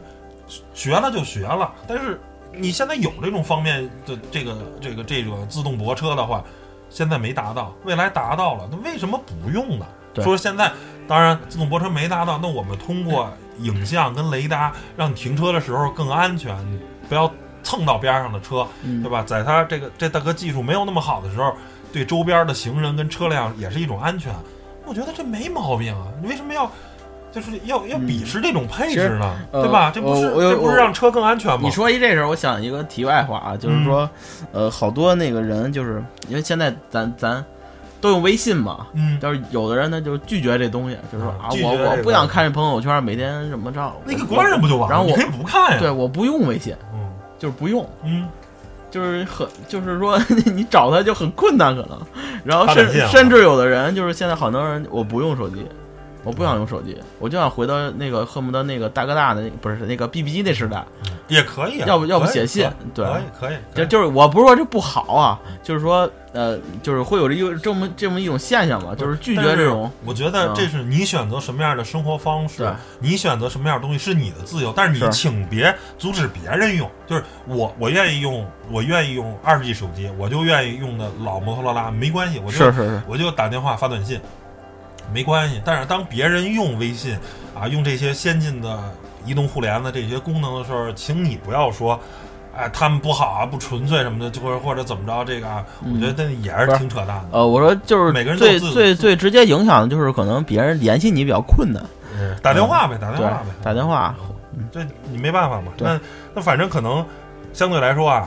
[0.74, 1.72] 学了就学了。
[1.86, 2.20] 但是
[2.52, 6.42] 你现在有这种方面的这个这个这个自动泊车的话，
[6.88, 9.86] 现在没达到，未来达到了，那为什么不用呢？
[10.22, 10.72] 说现在
[11.06, 17.30] 当然自动泊车没达到，那我们通过影像跟雷达，让你停车的时候更安全，你不要
[17.62, 19.22] 蹭到边上的车，嗯对吧？
[19.22, 21.54] 在它这个这大哥技术没有那么好的时候，
[21.92, 24.34] 对周边的行人跟车辆也是一种安全。
[24.86, 26.70] 我觉得这没毛病啊，你为什么要
[27.36, 29.30] 就是要要鄙视这种配置呢？
[29.52, 29.86] 嗯对吧？
[29.86, 31.60] 呃这不是这不是让车更安全吗？
[31.62, 34.08] 你说一这事儿，我想一个题外话啊，就是说，
[34.52, 37.44] 呃，好多那个人就是因为现在咱咱
[38.00, 44.96] 都用微信嘛，嗯，但是有的人呢就拒绝这东西，就是说啊，我我不想看这朋友圈，每天什么着，那个关上不就完了？
[44.96, 45.78] 然后我你可以不看呀。
[45.78, 47.00] 对，我不用微信，嗯
[47.38, 48.26] 就是不用，嗯，
[48.90, 50.18] 就是很就是说
[50.54, 51.98] 你找他就很困难可能，
[52.44, 55.66] 然后甚甚至有的人就是现在好多人我不用手机。
[56.26, 60.84] 我不想用手机，我就想回到那个恨不得那个大哥大的那不是那个 BB 机那时代，
[61.28, 76.90] 也可以啊，要不要不写信对可以可以，就就是我不是说这不好啊，就是说呃，就是会有这一这么这么一种现象吧，就是拒绝这种我觉得这是你选择什么样的生活方式对，你选择什么样的东西是你的自由，但是你请别阻止别人用。
[77.06, 84.20] 就是我我愿意用，我愿意用二十 G 手机，我就愿意用的老摩托罗拉，没关系，我就是是是，我就打电话发短信，
[85.12, 85.60] 没关系。
[85.64, 87.16] 但是当别人用微信
[87.58, 88.78] 啊，用这些先进的
[89.24, 91.98] 移动互联的这些功能的时候，请你不要说。
[92.58, 97.24] 哎，他们不好啊，不纯粹什么的，就或者或者怎么着，这个啊，我觉得那也是挺扯淡的。
[97.32, 101.84] 呃，我说就是每个人最最最直接影响的就是可能别人联系你比较困难，
[102.18, 104.14] 嗯打电话呗，打电话呗，，打电话，
[104.72, 105.70] 这你没办法嘛。
[105.76, 106.00] 那
[106.34, 107.04] 那反正可能
[107.52, 108.26] 相对来说啊，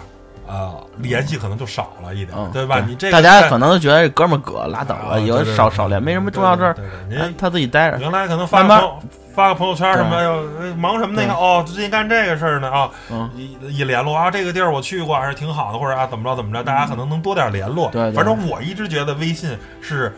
[0.51, 2.79] 呃，联系可能就少了一点，嗯，对吧？
[2.79, 8.99] 你这个大家可能都觉得这哥们儿葛拉倒啊了，以后对对对少少联，没什么重要事儿，对对对您哎他自己待着，原来可能发个朋友
[9.35, 17.89] 发个朋友圈什么，对哎呦哎忙什么那个哦，最近干这个事儿呢啊，嗯，一一联络啊，这个地儿我去过，还是挺好的，或者啊怎么着怎么着，大家可能能多点联络。
[17.91, 20.11] 对对反正我一直觉得微信是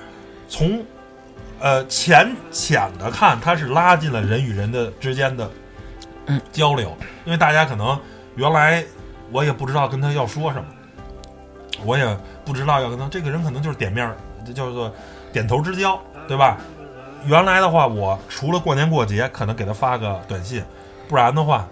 [0.47, 0.81] 从
[1.59, 5.49] 呃浅浅的看，它是拉近了人与人的之间的
[6.27, 7.99] 嗯交流，因为大家可能
[8.35, 8.83] 原来
[9.31, 10.65] 我也不知道跟他要说什么，
[11.85, 14.13] 我也不知道要跟他这个人可能就是点面，
[14.45, 14.93] 这叫做
[15.31, 16.57] 点头之交，对吧？
[17.25, 20.63] 原来的话，我除了过年过节可能给他发个短信，
[21.07, 21.67] 不然的话，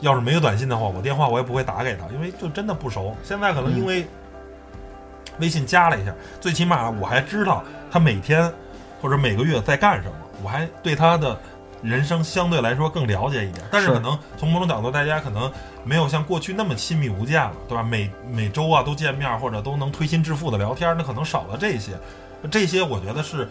[0.00, 3.14] 要是没有短信的话，我电话我也不会打给他，因为就真的不熟。
[3.22, 4.06] 现在可能因为
[5.38, 8.50] 微信加了一下，最起码我还知道他每天
[9.02, 11.38] 或者每个月在干什么，我还对他的
[11.86, 13.64] 人生相对来说更了解一点。
[13.70, 15.50] 但是是可能从某种角度，大家可能
[15.84, 17.82] 没有像过去那么亲密无间了，对吧？
[17.82, 21.92] 每每周啊都见面，或者都能推心置腹的聊天，那可能少了这些。
[22.50, 23.48] 这些我觉得是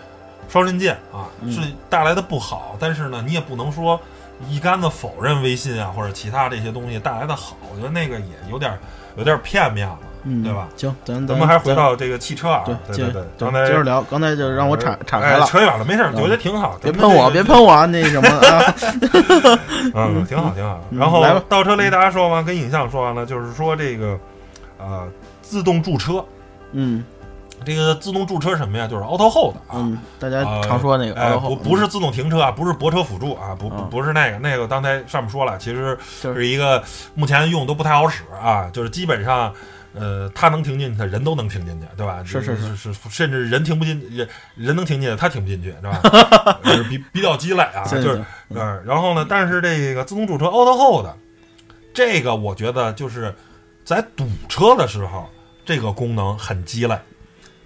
[0.47, 2.75] 双刃剑啊，嗯是带来的不好。
[2.79, 3.99] 但是呢，你也不能说
[4.47, 7.55] 一竿子否认微信啊或者其他这些东西带来的好。
[7.71, 8.77] 我觉得那个也有点
[9.17, 10.67] 有点片面了，嗯，对吧？
[10.75, 16.77] 行，咱咱们还是回到这个汽车啊，对对对刚才接着聊，刚才就让我岔岔开了哎，扯远了，没事我觉得挺好。
[16.81, 18.75] 别喷我，别喷我啊，那什么啊，
[19.93, 20.81] 嗯，挺好，挺好。
[20.89, 24.17] 嗯然后倒车雷达说完，跟影像说完了，就是说这个
[24.77, 25.07] 呃
[25.41, 26.23] 自动驻车，
[26.71, 27.03] 嗯
[27.63, 28.85] 这个自动驻车什么呀？
[28.87, 29.73] 就是 auto hold 啊。
[29.75, 36.83] 嗯，大家呃常说那个，不不是自动停车啊，不是泊车辅助啊，不不嗯不是那个，那个刚才上面说了，其实就是是一个
[37.13, 39.51] 目前用都不太好使啊，就是基本上，
[39.99, 42.23] 呃，他能停进去，他人都能停进去，对吧？
[42.25, 46.59] 是是是是，甚至人停不进，人人能停进去，他停不进去，对吧？
[46.63, 51.07] 就是比比较鸡肋啊，就是行嗯，然后呢，但是这个自动驻车 auto hold
[51.93, 53.33] 这个，我觉得就是
[53.83, 55.29] 在堵车的时候，
[55.65, 56.99] 这个功能很鸡肋。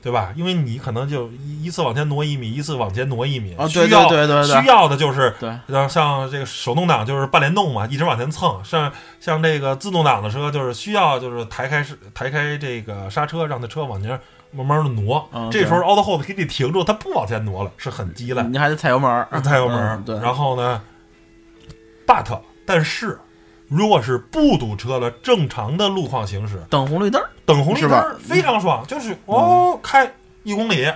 [0.02, 0.32] 对吧？
[0.36, 8.60] 因为你可能就一一次往前挪一米，一次往前挪一米，啊，对需要对对对对需要的就是对，然后像这个手动挡就是半联动嘛，一直往前蹭。
[8.64, 14.20] 像像这个自动挡的车，就是需要就是抬开是抬开这个刹车，让它车往前
[14.52, 15.30] 慢慢的挪。
[15.34, 18.44] 嗯这时候 auto hold 给你停住，它不往前挪了，是很鸡肋。
[18.44, 20.82] 你还得踩油门，踩油门嗯，对，然后呢
[22.08, 23.20] ，but 但是
[23.70, 30.12] 如果是不堵车的正常的路况行驶，等红绿灯儿，等红绿灯儿非常爽，就是哦开
[30.44, 30.92] 一公里，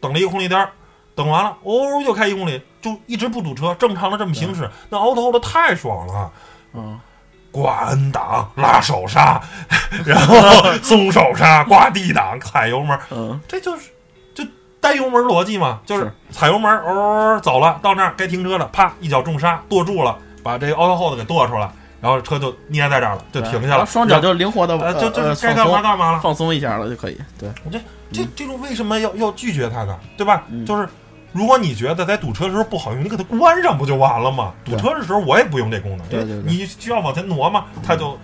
[0.00, 0.70] 等了一个红绿灯儿，
[1.14, 6.30] 等完了哦又开一公里，就一直不堵车，正常的这么行驶，那 auto hold 太爽了。
[6.74, 7.00] 嗯，
[7.50, 9.40] 挂 N 档拉手刹，
[10.04, 10.34] 然后
[10.82, 13.90] 松手刹挂 D 档踩油门儿，嗯，这就是
[14.34, 14.44] 就
[14.80, 16.12] 单油门逻辑嘛，就是是。
[16.30, 26.20] 踩油门儿哦走了，到那儿该停车了，啪一脚重刹跺住了，把这个 auto hold 给跺出来，然后车就捏在这儿了，就停下了，双脚就灵活的呃就就该干嘛干嘛了。
[26.20, 27.80] 放松一下了就可以，对，这
[28.12, 29.98] 这这种为什么要要拒绝它呢？
[30.16, 30.44] 对吧？
[30.48, 30.88] 嗯就是
[31.32, 34.54] 如果你觉得在堵车的时候不好用，你给它关上不就完了吗？
[34.64, 38.18] 堵车的时候我也不用这功能，对你需要往前挪嘛，它就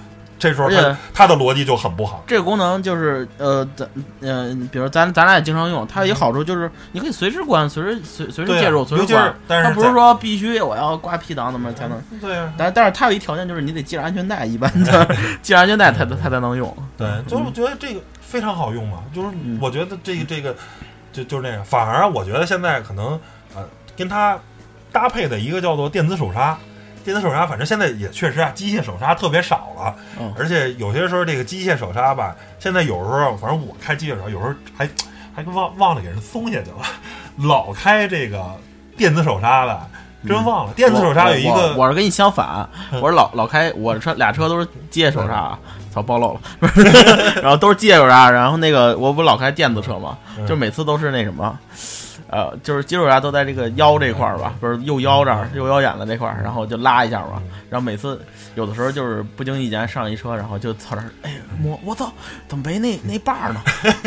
[0.44, 2.22] 这时候而且他他的逻辑就很不好。
[2.26, 3.88] 这个功能就是呃，咱
[4.20, 9.34] 呃，比如咱咱俩也经常用，它有好处就是你可以随时关，随时随随时介入，随时关。
[9.48, 15.08] 但是它不是说必须我要挂 P 档怎么才能，对啊，但但是它有一条件就是你得系上安全带，一般的
[15.42, 16.76] 系上安全带它它才能用。
[16.98, 20.54] 对，就是我觉得这个非常好用嘛，就是嗯我觉得这个这个
[21.10, 23.18] 就就是那个，反而我觉得现在可能
[23.56, 23.64] 呃
[23.96, 24.38] 跟它
[24.92, 26.58] 搭配的一个叫做电子手刹。
[27.04, 30.32] 电子手刹，反正现在也确实啊，机械手刹特别少了，嗯。
[30.38, 34.88] 而且有些时候这个机械手刹吧，现在有时候反正我开机械手刹，有时候还
[35.36, 36.78] 还忘忘了给人松下去了，
[37.46, 38.42] 老开这个
[38.96, 39.80] 电子手刹的，
[40.26, 40.72] 真忘了。
[40.72, 45.58] 电子手刹有一我个我我是跟你相反，嗯我是老老开我车俩车都是机械手刹，
[45.92, 46.40] 操暴露了，
[47.42, 50.46] 然后都是机械手刹，然后那个我不老开电子车嘛，嗯。
[50.46, 51.58] 就每次都是那什么。
[52.34, 58.20] 呃，就是肌肉啥都在这个腰这块儿吧，不是右腰这儿，右腰眼的这块儿，然后就拉一下嘛，然后每次
[58.56, 62.12] 有的时候就是不经意间上一车，然后就操这儿，哎摸，我操，
[62.48, 63.60] 怎么没那那把儿呢？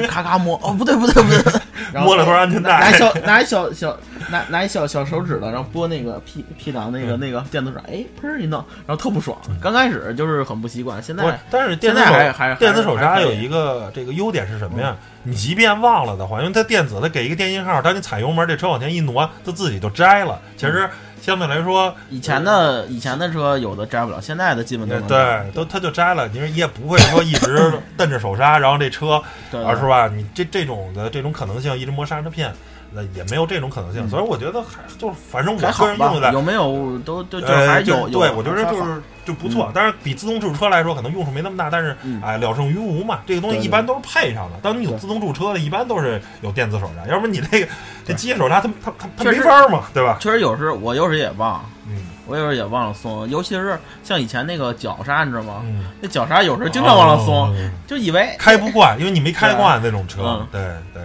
[0.10, 1.62] 咔咔摸，哦不对不对不对，
[1.94, 3.98] 然后摸了根安全带拿小拿一小小
[4.30, 9.38] 拿拿一小小手指头，然后拨那个 P P 档那个那个电子手，哎砰儿一弄，然后特不爽。
[9.62, 14.94] 刚开始就是很不习惯，现在，但是电子现手在还还电子手刹有一个这个优点是什么呀？
[15.28, 20.40] 你即便忘了的话，因为它电子，它给一个电信号，当你踩油门，这车往前一挪，它自己就摘了。
[20.56, 20.90] 其实
[21.22, 25.44] 相对来说，以前的以前的车有的摘不了，现在的基本都呃能摘。
[25.44, 26.30] 对，都它就摘了。
[26.30, 30.08] 你说你也不会说一直 蹬着手刹，然后这车是吧？
[30.08, 32.54] 你这这种的这种可能性，一直磨刹车片，
[32.92, 34.10] 那也没有这种可能性。
[34.10, 39.72] 所以我觉得还就是，反正我个人用的，有没有都都就还有有对，我觉得就是就不错。
[39.74, 43.20] 但是，比自动驻车来说，可能用处没那么大，但是嗯哎，了胜于无嘛。
[43.26, 44.58] 这个东西一般都是配上的。
[44.62, 47.68] 当你有自动驻车的，一般都是有电子手刹，要不然你这个
[48.06, 50.18] 这机械手刹，它它它它没法嘛，对吧？
[50.20, 55.62] 确实有时我有时也忘，嗯我有时也忘了松，尤其是像以前那个脚刹，你知道吗？
[55.64, 60.48] 嗯，那脚刹有时候经常忘了松，哦就以为开不惯，因为你没开惯那种车嗯。
[60.52, 60.62] 对
[60.94, 61.04] 对。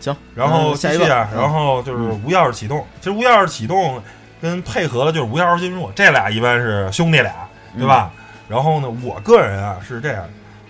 [0.00, 0.16] 行。
[0.34, 2.84] 然后嗯下一个继续啊，嗯然后就是无钥匙启动。
[3.00, 4.02] 其实无钥匙启动
[4.40, 7.32] 跟配合的就是无钥匙进入，这俩一般是兄弟俩，
[7.76, 8.10] 对吧？
[8.48, 10.24] 然后呢，我个人啊是这样，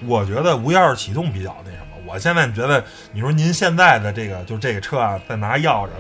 [0.07, 1.87] 我觉得无钥匙启动比较那什么。
[2.05, 5.91] 我现在觉得，你说您现在的这个就这个车啊，再拿钥匙，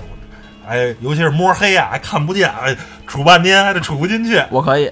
[0.71, 2.77] 哎，尤其是摸黑啊，还看不见，哎，
[3.09, 4.41] 杵半天还得杵不进去。
[4.51, 4.89] 我可以，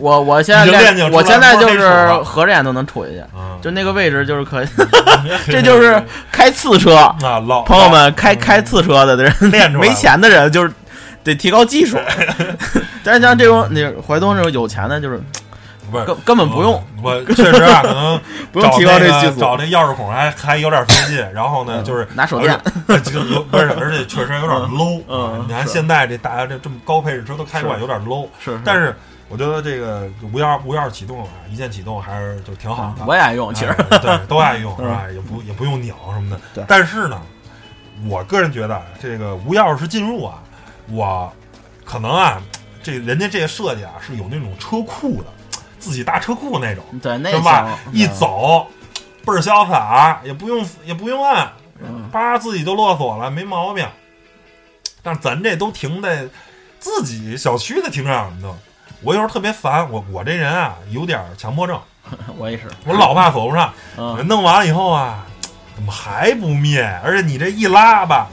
[0.00, 4.66] 我我现在练我现在就是合着眼都能杵进去，嗯就那个位置就是可以，
[5.46, 10.72] 这就是开次车，啊，老朋友们开开次车的人，练出来没钱的人就是
[11.22, 11.96] 得提高技术，
[13.04, 15.20] 但是像这种你怀东这种有钱的，就是
[15.90, 18.20] 不是根根本不用，我确实啊，可能
[18.52, 21.16] 不用提高找那个这技术找那钥匙孔还还有点费劲。
[21.32, 25.02] 然后呢，嗯就是拿手电而且， 这个有不是，而且确实有点 low。
[25.08, 28.28] 嗯你看现在这大家这这么高配置车都开惯，是有点 low。
[28.42, 28.94] 是但是
[29.28, 33.04] 我觉得这个无钥无钥匙启动啊，一键启动还是就挺好的。
[33.06, 36.40] 我也爱用，其实哎对都爱用，是吧，也不也不用拧什么的。
[36.54, 37.20] 对但是呢，
[38.08, 40.38] 我个人觉得这个无钥匙进入啊，
[40.90, 41.32] 我
[41.84, 42.40] 可能啊，
[42.82, 45.26] 这人家这个设计啊是有那种车库的，
[45.78, 46.84] 自己搭车库那种。
[47.02, 47.78] 对那是吧？
[47.92, 48.66] 一走
[49.24, 53.86] 倍儿潇洒，也不用也不用按，嗯叭自己就落锁了，没毛病。
[55.02, 56.26] 但是咱这都停在
[56.78, 58.48] 自己小区的停车场的，
[59.02, 59.90] 我有时候特别烦。
[59.90, 61.80] 我我这人啊有点强迫症，
[62.36, 63.72] 我也是，我老怕锁不上。
[63.96, 65.24] 嗯，弄完了以后啊，
[65.74, 66.82] 怎么还不灭？
[67.04, 68.28] 而且你这一拉吧，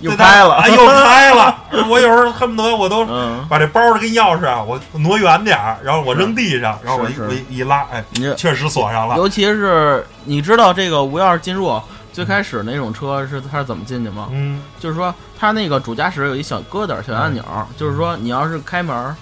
[0.00, 1.56] 又这大开了啊，又开了。
[1.88, 9.16] 我有时候恨不得我都嗯，把这包儿跟钥匙啊，我挪远点儿，然后我扔地上，然后我一我一一拉，哎，你这确实锁上了。
[9.16, 11.80] 尤其是你知道这个无钥匙进入
[12.12, 14.28] 最开始那种车是它是怎么进去吗？
[14.30, 17.42] 嗯就是说它那个主驾驶有一小疙瘩、小按钮，
[17.76, 19.14] 就是说你要是开门儿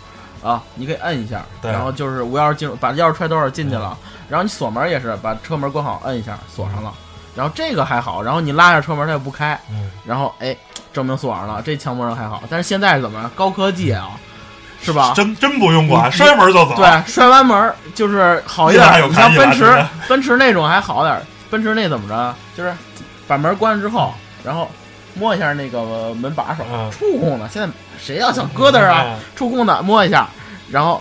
[0.42, 3.96] 啊，你可以摁一下，然后就是无钥匙进入，把钥匙揣兜里进去了，
[4.28, 6.92] 然后你锁门儿也是把车门关好，摁一下锁上了。
[7.34, 9.90] 然后这个还好，然后你拉下车门它也不开，嗯。
[10.04, 10.56] 然后哎，
[10.92, 12.42] 证明锁上了，这强迫症还好。
[12.50, 13.30] 但是现在是怎么样？
[13.34, 14.10] 高科技啊，
[14.82, 15.12] 是吧？
[15.14, 16.74] 真真不用管，摔门就走。
[16.76, 21.22] 对，摔完门就是好一点像奔驰，奔驰那种还好点儿。
[21.50, 22.34] 奔驰那怎么着？
[22.56, 22.74] 就是
[23.26, 24.12] 把门关上之后，
[24.44, 24.68] 然后
[25.14, 27.48] 摸一下那个门把手，嗯触控的。
[27.48, 27.68] 现在
[27.98, 29.04] 谁要想疙瘩啊？
[29.06, 30.28] 嗯触控的摸一下，
[30.70, 31.00] 然后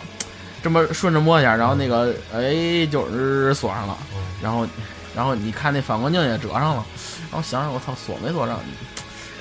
[0.61, 4.67] 这么顺着摸一下，然后那个哎就是锁上了，嗯然后
[5.15, 6.83] 然后你看那反光镜也折上了，
[7.31, 8.59] 然后想想我操锁没锁上，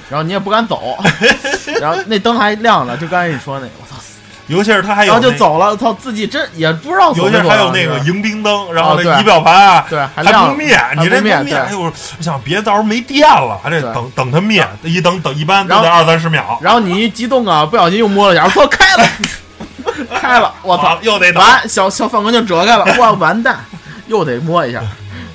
[0.08, 0.96] 然后你也不敢走，
[1.80, 3.96] 然后那灯还亮着，就刚才你说那个我操，
[4.48, 9.86] 尤其是他还有然后就，走了，操自己真也不知道锁尤其是还有那个迎宾灯，然后那仪表盘啊。
[9.88, 10.50] 对还还亮了。
[10.50, 11.58] 不灭，你这灭灭，对。
[11.58, 16.58] 哎呦，我想别到时候没电了，还得等等它灭，一等等一般都得二三十秒。
[16.60, 19.08] 然后你一激动啊，不小心又摸了一下，我操开了，
[20.20, 21.40] 开了，我操，又得倒。
[21.40, 23.64] 完小小反光镜折开了，哇，完蛋，
[24.08, 24.82] 又得摸一下，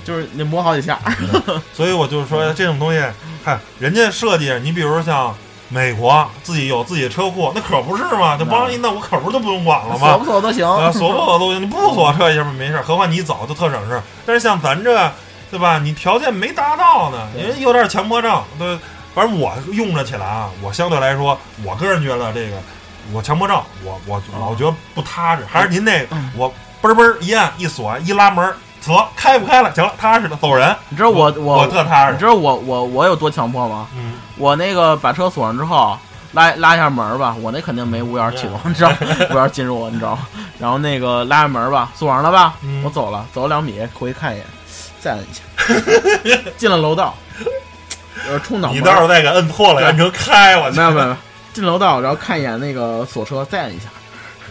[0.05, 0.97] 就是你磨好几下。
[1.73, 3.03] 所以我就是说，这种东西，
[3.43, 5.35] 看人家设计，你比如像
[5.67, 8.37] 美国自己有自己的车库，那可不是嘛？
[8.37, 10.17] 就帮一弄，我可不是就不用管了吗锁吗？
[10.19, 14.03] 不锁都行，啊，锁不锁都行，你不锁车一下没事儿，何况你走就特省事儿。
[14.25, 15.11] 但是像咱这，
[15.51, 15.79] 对吧？
[15.79, 18.77] 你条件没达到呢，对人有点强迫症，对。
[19.15, 22.57] 反正我用着起来啊，我相对来说，我个人觉得这个
[23.13, 25.43] 我强迫症，我我老觉得不踏实。
[25.49, 28.57] 还是您那个，嗯我嘣儿嘣儿一按一锁一拉门儿，
[28.93, 30.75] 得开不开了，行了，踏实的走人。
[30.89, 32.13] 你知道我我我特踏实。
[32.13, 32.25] 你知。
[32.25, 33.87] 道我我我有多强迫吗？
[33.95, 35.97] 嗯，我那个把车锁上之后，
[36.33, 38.91] 拉拉一下门吧，我那肯定没无钥匙启动，你知道，
[39.31, 40.27] 无钥匙进入，你知道吗？
[40.59, 42.83] 然后那个拉下门吧，锁上了吧，嗯。
[42.83, 44.45] 我走了，走了两米，回去看一眼，
[44.99, 47.13] 再摁一下， 进了楼道，
[48.27, 49.85] 呃，冲脑你倒是再给摁破了，对。
[49.85, 51.17] 按成开，我没有没有，没有。
[51.53, 53.85] 进楼道，然后看一眼那个锁车，再摁一下，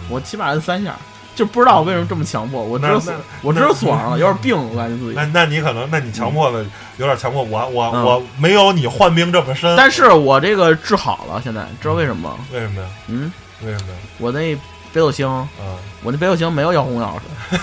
[0.08, 0.94] 我起码摁三下，
[1.34, 5.24] 就不知道我为什么这么强迫，我知道那锁我知道锁上了，有点病，我感觉自己那。
[5.26, 6.64] 那你可能，那你强迫的
[6.96, 7.42] 有点强迫。
[7.42, 9.74] 我我嗯我没有你患病这么深。
[9.76, 12.36] 但是我这个治好了，现在知道为什么吗？
[12.52, 12.88] 为什么呀？
[13.08, 13.32] 嗯，
[13.62, 13.98] 为什么呀？
[14.18, 14.54] 我那
[14.92, 15.26] 北斗星，
[15.60, 17.58] 嗯，我那北斗星没有遥控钥匙，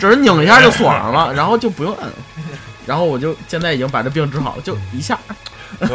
[0.00, 2.12] 只 是拧一下就锁上了， 然后就不用摁。
[2.86, 5.16] 然后我就现在已经把这病治好了，就一下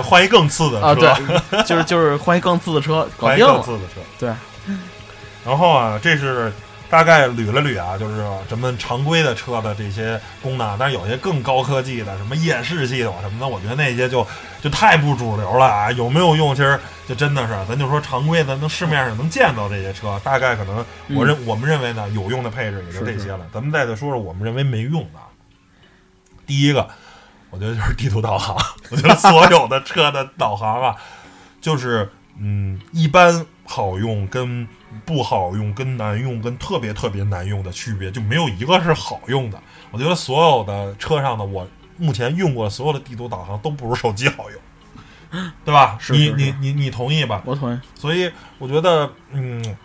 [0.01, 1.01] 换一更次的啊，车，
[1.51, 3.55] 对， 就是就是换一更次的车，搞定了。
[3.55, 4.01] 更次的车。
[4.17, 4.29] 对。
[5.45, 6.51] 然后啊，这是
[6.89, 14.25] 大概捋了捋啊，就是咱们常规的车的这些功能，但是有些更高科技的，什么夜视系统什么的，我觉得那些就
[14.61, 15.91] 就太不主流了啊。
[15.91, 16.55] 有没有用？
[16.55, 23.45] 其实就真的是，咱就说常规的，能市面上能见到这些车，大概可能我认、我们认为呢有用的配置也就这些了。
[23.53, 25.25] 咱们再再说说我们认为没用的啊。
[26.45, 26.87] 第一个，
[27.49, 28.55] 我觉得就是地图导航。
[28.91, 30.95] 我觉得所有的车的导航啊，
[31.59, 32.09] 就是
[32.39, 34.67] 嗯，一般好用跟
[35.03, 39.61] 不好用、跟难用、跟特别特别难用的区别，就没有一个是好用的。
[39.91, 41.67] 我觉得所有的车上的我
[41.97, 45.97] 目前用过所有的地图导航都不如手机好用， 对吧？
[45.97, 47.41] 你是是是你你你同意吧？
[47.45, 47.79] 我同意。
[47.95, 49.77] 所以我觉得，嗯，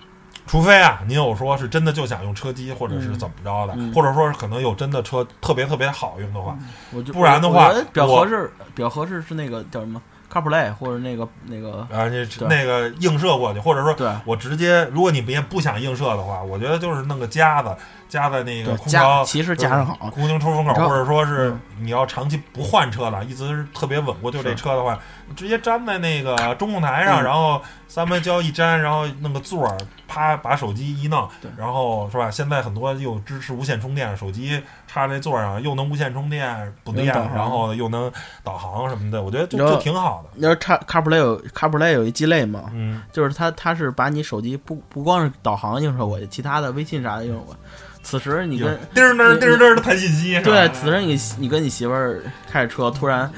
[0.46, 6.58] 除非啊，您有说是真的就想用车机，或者是怎么着的，嗯或者说是可能有真的车特别特别好用的话，
[6.92, 10.02] 我就不然的话我觉得比较合适，比较合适是那个叫什么
[10.32, 14.10] CarPlay 或者那个那个啊，你那个映射过去，或者说对。
[14.24, 17.76] 我直接，如果你别不想映射的话，我觉得就是弄个夹子
[18.08, 21.60] 夹在那个空调加，其实夹上好，空调出风口，或者说是嗯。
[21.82, 24.98] 你要长期不换车了，一直是特别稳固，就这车的话，
[25.34, 27.24] 直接粘在那个中控台上，嗯。
[27.24, 31.26] 然后三排胶一粘，然后弄个座儿，啪把手机一弄，
[31.56, 32.30] 然后是吧？
[32.30, 38.10] 现在很多又支持无线充电，手机插那座儿上又能无线充电不电，然后又能
[38.42, 40.30] 导航什么的，我觉得就就挺好的。
[40.34, 42.64] 你知道 Car CarPlay 有 CarPlay 有一鸡肋嘛？
[42.72, 47.60] 嗯，就是它它是把你手机不不光是导航映射过去，其他的微信啥的映射过去。
[48.02, 52.20] 此时你跟叮儿叮儿叮儿叮儿的弹信息，对，此时你你跟你媳妇儿
[52.50, 53.30] 开着车，突然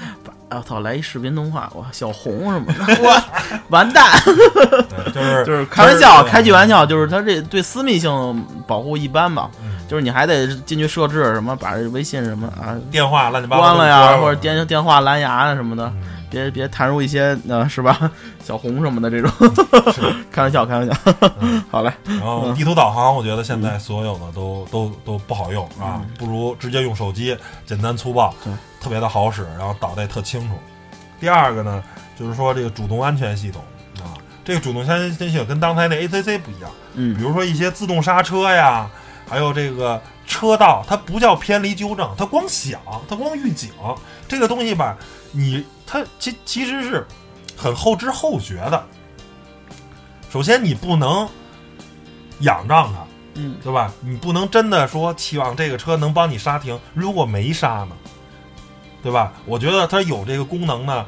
[0.52, 3.22] 把啊操来一视频通话，哇，小红什么的， 哇，
[3.68, 4.04] 完蛋！
[4.24, 18.10] 对就是 就是开玩笑，开句玩笑，就是他这对私密性保护一般吧，嗯就是你还得进去设置什么，把这微信什么啊电话乱七八糟关了呀，或者电电话蓝牙啊什么的，嗯别别弹入一些呃是吧
[18.42, 19.30] 小红什么的这种，
[20.32, 20.94] 开玩笑开玩笑，
[21.40, 27.36] 嗯好嘞，然后地图导航，我觉得现在所有的都都都不好用啊，不如直接用手机，
[27.66, 28.50] 简单粗暴对，
[28.82, 30.58] 特别的好使，然后导的也特清楚。
[31.20, 31.82] 第二个呢，
[32.18, 33.62] 就是说这个主动安全系统
[33.98, 38.90] 啊，这个主动安全系统跟刚才那 ACC 不一样，嗯比如说一些自动刹车呀，
[39.28, 43.70] 还有这个车道，它不叫偏离纠正，它光响，它光预警，
[44.26, 44.96] 这个东西吧，
[45.30, 47.06] 你它其其实是
[47.56, 48.84] 很后知后觉的。
[50.28, 51.28] 首先，你不能
[52.40, 53.92] 仰仗它，嗯对吧？
[54.00, 57.90] 你不能真的说期望这个车能帮你刹停，如果没刹呢，
[59.02, 59.32] 对吧？
[59.46, 61.04] 我觉得它有这个功能呢，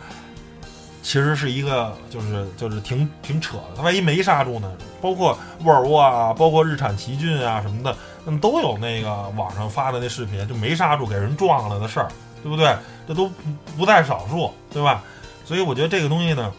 [1.03, 3.77] 其实是一个就是就是挺挺扯的。
[3.77, 4.73] 它万一没刹住呢？
[5.01, 12.09] 包括沃尔沃啊，包括日产奇骏啊什么的，嗯，都有那个网上发的那视频，就没刹住给人撞了的事儿，
[12.43, 12.75] 对不对？
[13.07, 13.35] 这都不
[13.79, 15.03] 不在少数，对吧？
[15.45, 16.51] 所以我觉得这个东西呢，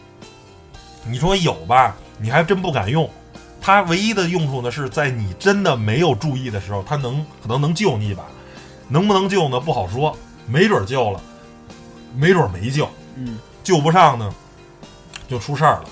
[1.04, 3.10] 你说有吧，你还真不敢用。
[3.60, 8.22] 它唯一的用处呢，是在你真的没有注意的时候，它能可能能救你一把，
[8.88, 9.58] 能不能救呢？
[9.58, 10.16] 不好说，
[10.46, 11.20] 没准救了，
[12.16, 14.32] 没准没救，嗯救不上呢，
[15.28, 15.84] 就出事儿了，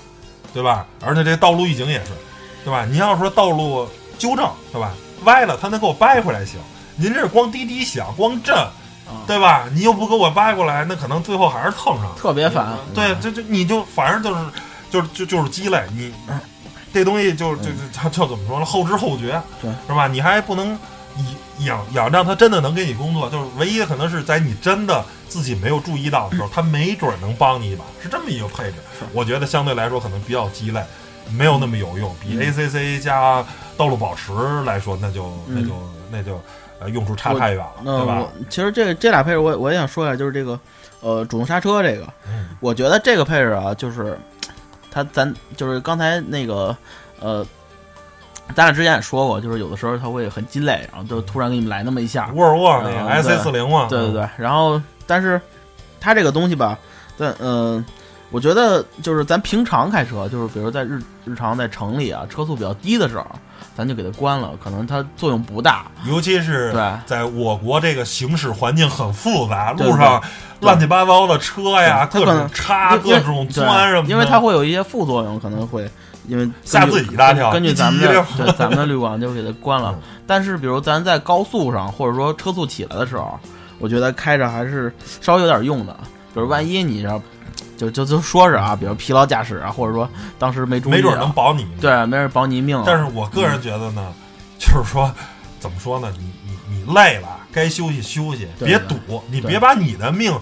[0.53, 0.85] 对吧？
[1.01, 2.11] 而且这道路预警也是，
[2.63, 2.85] 对吧？
[2.85, 3.87] 您要说道路
[4.17, 4.93] 纠正，对吧？
[5.23, 6.59] 歪了，他能给我掰回来行。
[6.95, 9.65] 您这光滴滴响，光震，啊，对吧？
[9.73, 12.15] 你又不给我掰过来，那可能最后还是蹭上了。
[12.17, 14.51] 特别烦，对，这这你就反正就是
[14.89, 16.13] 就是就就是鸡肋，你
[16.93, 18.65] 这东西就就就就就怎么说呢？
[18.65, 20.07] 后知后觉，对，是吧？
[20.07, 20.73] 你还不能
[21.17, 28.75] 以仰仰仗它真的能给你工作，就是唯一的可能是在你真的自己没有注意到的时候，它没准能帮你一把，是这么一个配置。
[29.13, 30.83] 我觉得相对来说可能比较鸡肋，
[31.31, 32.13] 没有那么有用。
[32.21, 33.45] 比 ACC 加
[33.77, 34.31] 道路保持
[34.65, 35.73] 来说，那就那就
[36.11, 36.41] 那就
[36.79, 38.27] 呃用处差太远了，对吧？
[38.49, 40.59] 其实这这俩配置我我也想说一下，就是这个
[41.01, 44.17] 呃主动刹车这个，嗯我觉得这个配置啊，就是
[44.91, 46.75] 它咱就是刚才那个
[47.19, 47.45] 呃，
[48.53, 55.41] 咱俩之前也说过，就是有的时候它会很鸡肋，然后就突然给你们来那么一下，沃尔沃那个嗯 S 四零嘛，对对对，然后但是
[55.99, 56.77] 它这个东西吧，
[57.17, 57.83] 但嗯、
[58.29, 63.25] 我觉得就是咱平常开车，就是比如在日日常在城里啊，车速比较低的时候，
[63.75, 65.85] 咱就给它关了，可能它作用不大。
[66.07, 70.21] 尤其是对在我国这个行驶环境很复杂，路上
[70.61, 75.89] 乱七八糟的车呀，各种插、各种对钻什么的，因为它会有一些副作用，可能会
[76.27, 80.01] 因为吓自己一大跳根据咱们的对咱们的滤网就给它关了嗯。
[80.25, 83.39] 但是比如咱在高速上，或者说车速起来的时候，
[83.77, 85.95] 我觉得开着还是稍微有点用的。
[86.33, 87.21] 比如万一你要
[87.77, 90.07] 就就就说是啊，比如疲劳驾驶啊，或者说
[90.39, 91.67] 当时没注意、啊，没准能保你。
[91.79, 92.83] 对，没人保你一命啊。
[92.85, 94.13] 但是我个人觉得呢，
[94.57, 95.11] 就是说，
[95.59, 96.11] 怎么说呢？
[96.17, 100.33] 你你你累了，该休息休息，对别对赌，你别把你的命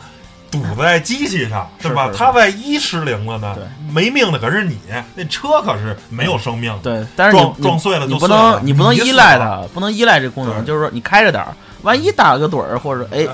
[0.51, 2.11] 赌 在机器上，是对吧？
[2.15, 3.57] 它万一失灵了呢？
[3.91, 4.77] 没命的可是你，
[5.15, 6.79] 那车可是没有生命的。
[6.79, 10.63] 对，但是你撞撞碎了就碎了能你不能依赖它，不能依赖这功能。
[10.63, 13.27] 就是说你开着点儿，万一打个盹儿或者哎，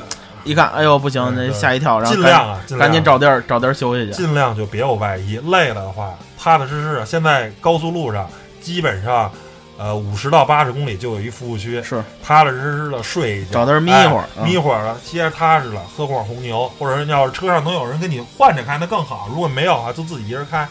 [0.43, 4.11] 一看哎呦不行，那吓一跳，然后尽赶量啊尽量赶紧找地儿找地儿休息去。
[4.11, 7.03] 尽量就别有外衣，累了的话，踏踏实实。
[7.05, 8.29] 现在高速路上
[8.61, 9.31] 基本上，
[9.77, 19.27] 呃，五十到八十公里就有一服务区，是踏踏实实的睡一觉，找地儿眯一会儿眯一会儿了，歇着踏实了，喝会儿红牛，或者是要是车上能有人跟你换着开，那更好。
[19.31, 20.67] 如果没有啊，就自己一人开。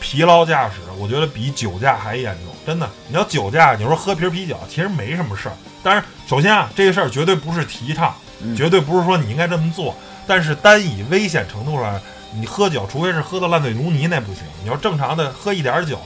[0.00, 2.88] 疲劳驾驶，我觉得比酒驾还严重，真的。
[3.08, 5.52] 你要酒驾，你说喝瓶啤酒，其实没什么事儿。
[5.82, 9.94] 但是，首先啊，这个事儿绝对不是提倡，嗯绝对不是说你应该这么做。
[10.26, 12.00] 但是单以危险程度上，
[12.34, 14.42] 你喝酒，除非是喝的烂醉如泥，那不行。
[14.62, 15.98] 你要正常的喝一点儿酒，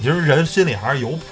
[0.00, 1.22] 其实人心里还是有谱。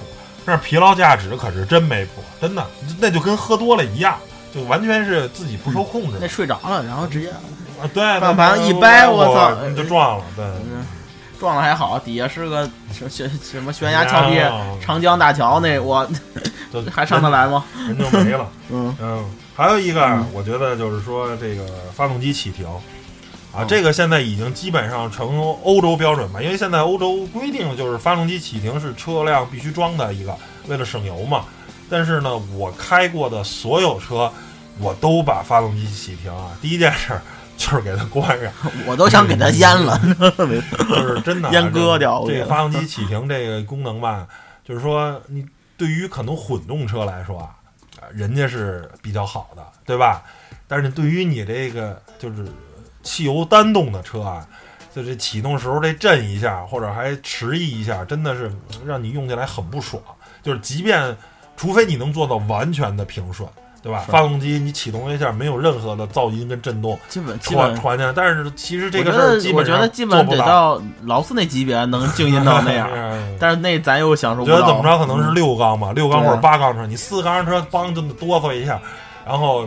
[0.46, 2.66] 但是疲劳驾驶可是真没谱，真的，
[2.98, 4.16] 那就跟喝多了一样，
[4.54, 6.16] 就完全是自己不受控制。
[6.20, 10.44] 那睡着了，然后直接啊，对，方向盘一掰我我操你就撞了， 对。
[10.44, 10.86] 嗯
[11.38, 16.04] 撞了还好，底下是个什什什么悬崖峭壁啊、长江大桥，那我
[16.90, 17.64] 还上得来吗？
[17.86, 18.50] 人就没了。
[18.70, 19.24] 嗯嗯，
[19.59, 22.64] 还有一个，嗯我觉得就是说这个发动机启停
[23.52, 30.32] 啊，嗯这个现在已经基本上成欧洲标准吧，因为现在欧洲规定就是发动机启停是车辆必须装的一个，
[30.68, 31.44] 为了省油嘛。
[31.90, 34.32] 但是呢，我开过的所有车，
[34.78, 37.20] 我都把发动机启停啊，第一件事儿
[37.56, 38.52] 就是给它关上。
[38.86, 40.00] 我都想给它淹了。
[40.88, 44.24] 就是真的啊 阉割掉这个发动机启停这个功能吧，
[44.64, 45.44] 就是说你
[45.76, 47.57] 对于可能混动车来说啊，啊
[48.12, 50.22] 人家是比较好的，对吧？
[50.66, 52.46] 但是对于你这个就是
[53.03, 54.46] 汽油单动的车啊，
[54.94, 58.53] 就是启动时候这震一下或者还迟疑一下，真的是
[58.84, 60.03] 让你用起来很不爽。
[60.42, 61.16] 就是即便
[61.57, 63.49] 除非你能做到完全的平顺。
[63.89, 64.05] 对吧？
[64.07, 74.61] 发动机你启动一下，没有任何的噪音跟震动基本基本，传传进来，但是其实这个事儿得我觉基本上得基本得到劳斯那级别能静音到那样， 嗯但是那咱又享受我不到。
[74.61, 78.78] 觉得怎么着可能是六缸吧，六缸或者八缸车，你四缸车帮就哆嗦一下，
[79.26, 79.66] 然后、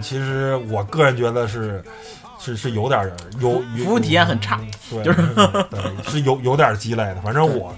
[0.00, 1.82] 其实我个人觉得是
[2.38, 5.20] 是是有点儿有有服务体验很差，对，就是。
[6.08, 7.16] 是有有点鸡肋的。
[7.20, 7.74] 反正我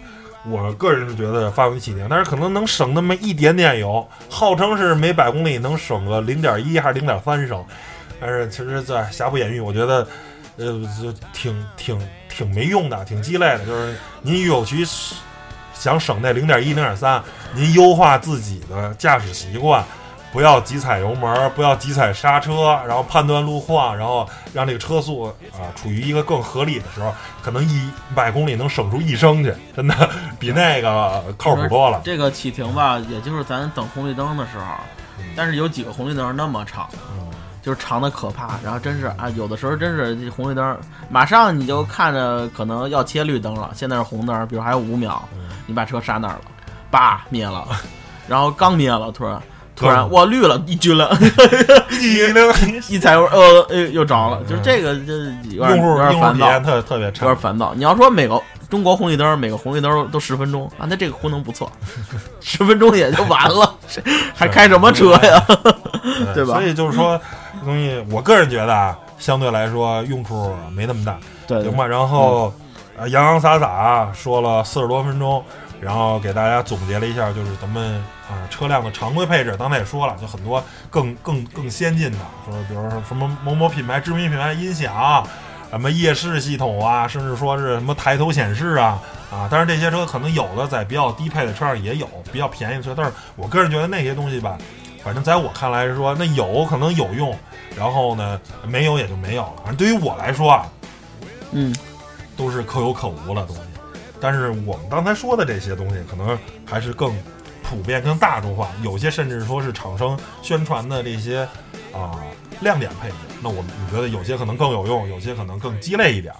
[0.50, 7.64] 我个人是觉得发动机启停，但是可能能省那么一点点油，号称是每百公里能省个零点一还是零点三升，
[8.20, 10.06] 但是其实在瑕不掩瑜，我觉得
[10.56, 13.66] 呃就挺挺挺没用的，挺鸡肋的。
[13.66, 14.86] 就是您有去
[15.74, 17.22] 想省那零点一、零点三，
[17.54, 19.84] 您优化自己的驾驶习惯，
[20.32, 32.02] 不要急踩油门，不要急踩刹车，然后判断路况，然后让这个车速啊、处于一个更合理的时候，可能一百公里能省出一升去，真的比那个靠谱多了。
[32.04, 34.64] 这个启停吧，也就是咱等红绿灯的时候
[35.18, 37.26] 嗯，但是有几个红绿灯那么长，嗯
[37.62, 38.58] 就是长的可怕。
[38.62, 46.42] 然后真是啊，有的时候真是红绿灯，马上你就看着可能要切绿灯了，现在是红灯，比如还有五秒，嗯你把车刹那儿了，
[46.90, 47.66] 叭灭了，
[48.28, 49.42] 然后刚灭了，突然
[49.78, 50.10] 突然嗯。
[50.10, 51.16] 哇绿了，一军了，
[52.00, 52.54] 你那个
[52.88, 55.12] 一踩油 呃呃又着了，就是这个这
[55.54, 56.60] 有点用户有点烦躁。
[56.60, 57.72] 特特别有点，烦躁。
[57.74, 61.70] 你要说每个中国红绿灯，每个红绿灯都十分钟啊，那这个功能不错，
[62.40, 64.02] 十分钟也就完了，这
[64.34, 65.44] 还开什么车呀？
[66.34, 66.54] 对吧？
[66.54, 67.18] 所以就是说，
[67.60, 71.16] 这东西我个人觉得啊，相对来说用处没那么大，
[71.46, 71.86] 对行吧？
[71.86, 72.52] 然后
[72.98, 75.42] 啊，洋洋洒洒说了四十多分钟，
[75.80, 85.26] 然后给大家总结了一下，就是咱们啊车辆的常规配置，刚才也说了，就很多更更更先进的，说比如说什么某某品牌知名品牌音响，
[85.70, 89.00] 什么夜视系统啊，甚至说是什么抬头显示啊
[89.30, 94.56] 啊，但是这些车可能有的在比较低配的车上也有，比较便宜的车，但是我个人觉得那些东西吧，
[95.02, 97.38] 反正在我看来是说那有可能有用，
[97.76, 100.66] 然后呢没有也就没有了，反正对于我来说啊，
[101.52, 101.74] 嗯，
[102.36, 103.62] 都是可有可无的东西。
[104.20, 107.14] 但是我们刚才说的这些东西，可能还是更
[107.68, 111.46] 普遍、更大众化，有些甚至说是厂商宣传的这些
[111.92, 112.16] 啊、
[112.60, 113.14] 亮点配置。
[113.42, 116.32] 那我们你觉得有些可能更有用，有些可能更鸡肋一点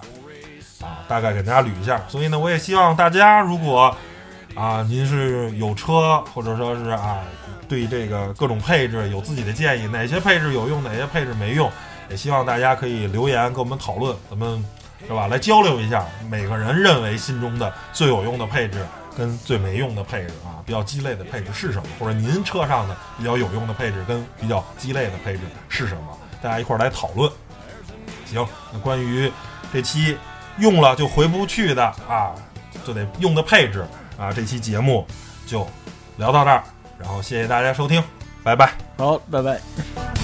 [0.81, 2.01] 啊，大概给大家捋一下。
[2.07, 3.95] 所以呢，我也希望大家如果
[4.55, 7.19] 啊您是有车，或者说是啊
[7.67, 11.71] 对这个各种配置有自己的建议，哪些配置有用，哪些配置没用，
[12.09, 14.65] 也希望大家可以留言跟我们讨论，咱们
[15.07, 15.27] 是吧？
[15.27, 18.83] 来交流一下每个人认为心中的最有用的配置
[19.19, 21.89] 跟最没用的配置啊，比较鸡肋的配置是什么？
[21.99, 26.17] 或者您车上的比较有用的配置跟比较鸡肋的配置是什么？
[26.41, 27.29] 大家一块儿来讨论。
[28.25, 29.29] 行，那关于
[29.73, 30.17] 这期
[30.57, 32.33] 用了就回不去的啊，
[32.85, 33.85] 就得用的配置
[34.17, 35.05] 啊，这期节目
[35.45, 35.67] 就
[36.15, 36.63] 聊到这儿，
[36.97, 38.01] 然后谢谢大家收听，
[38.41, 38.71] 拜拜。
[38.97, 40.18] 好，拜拜。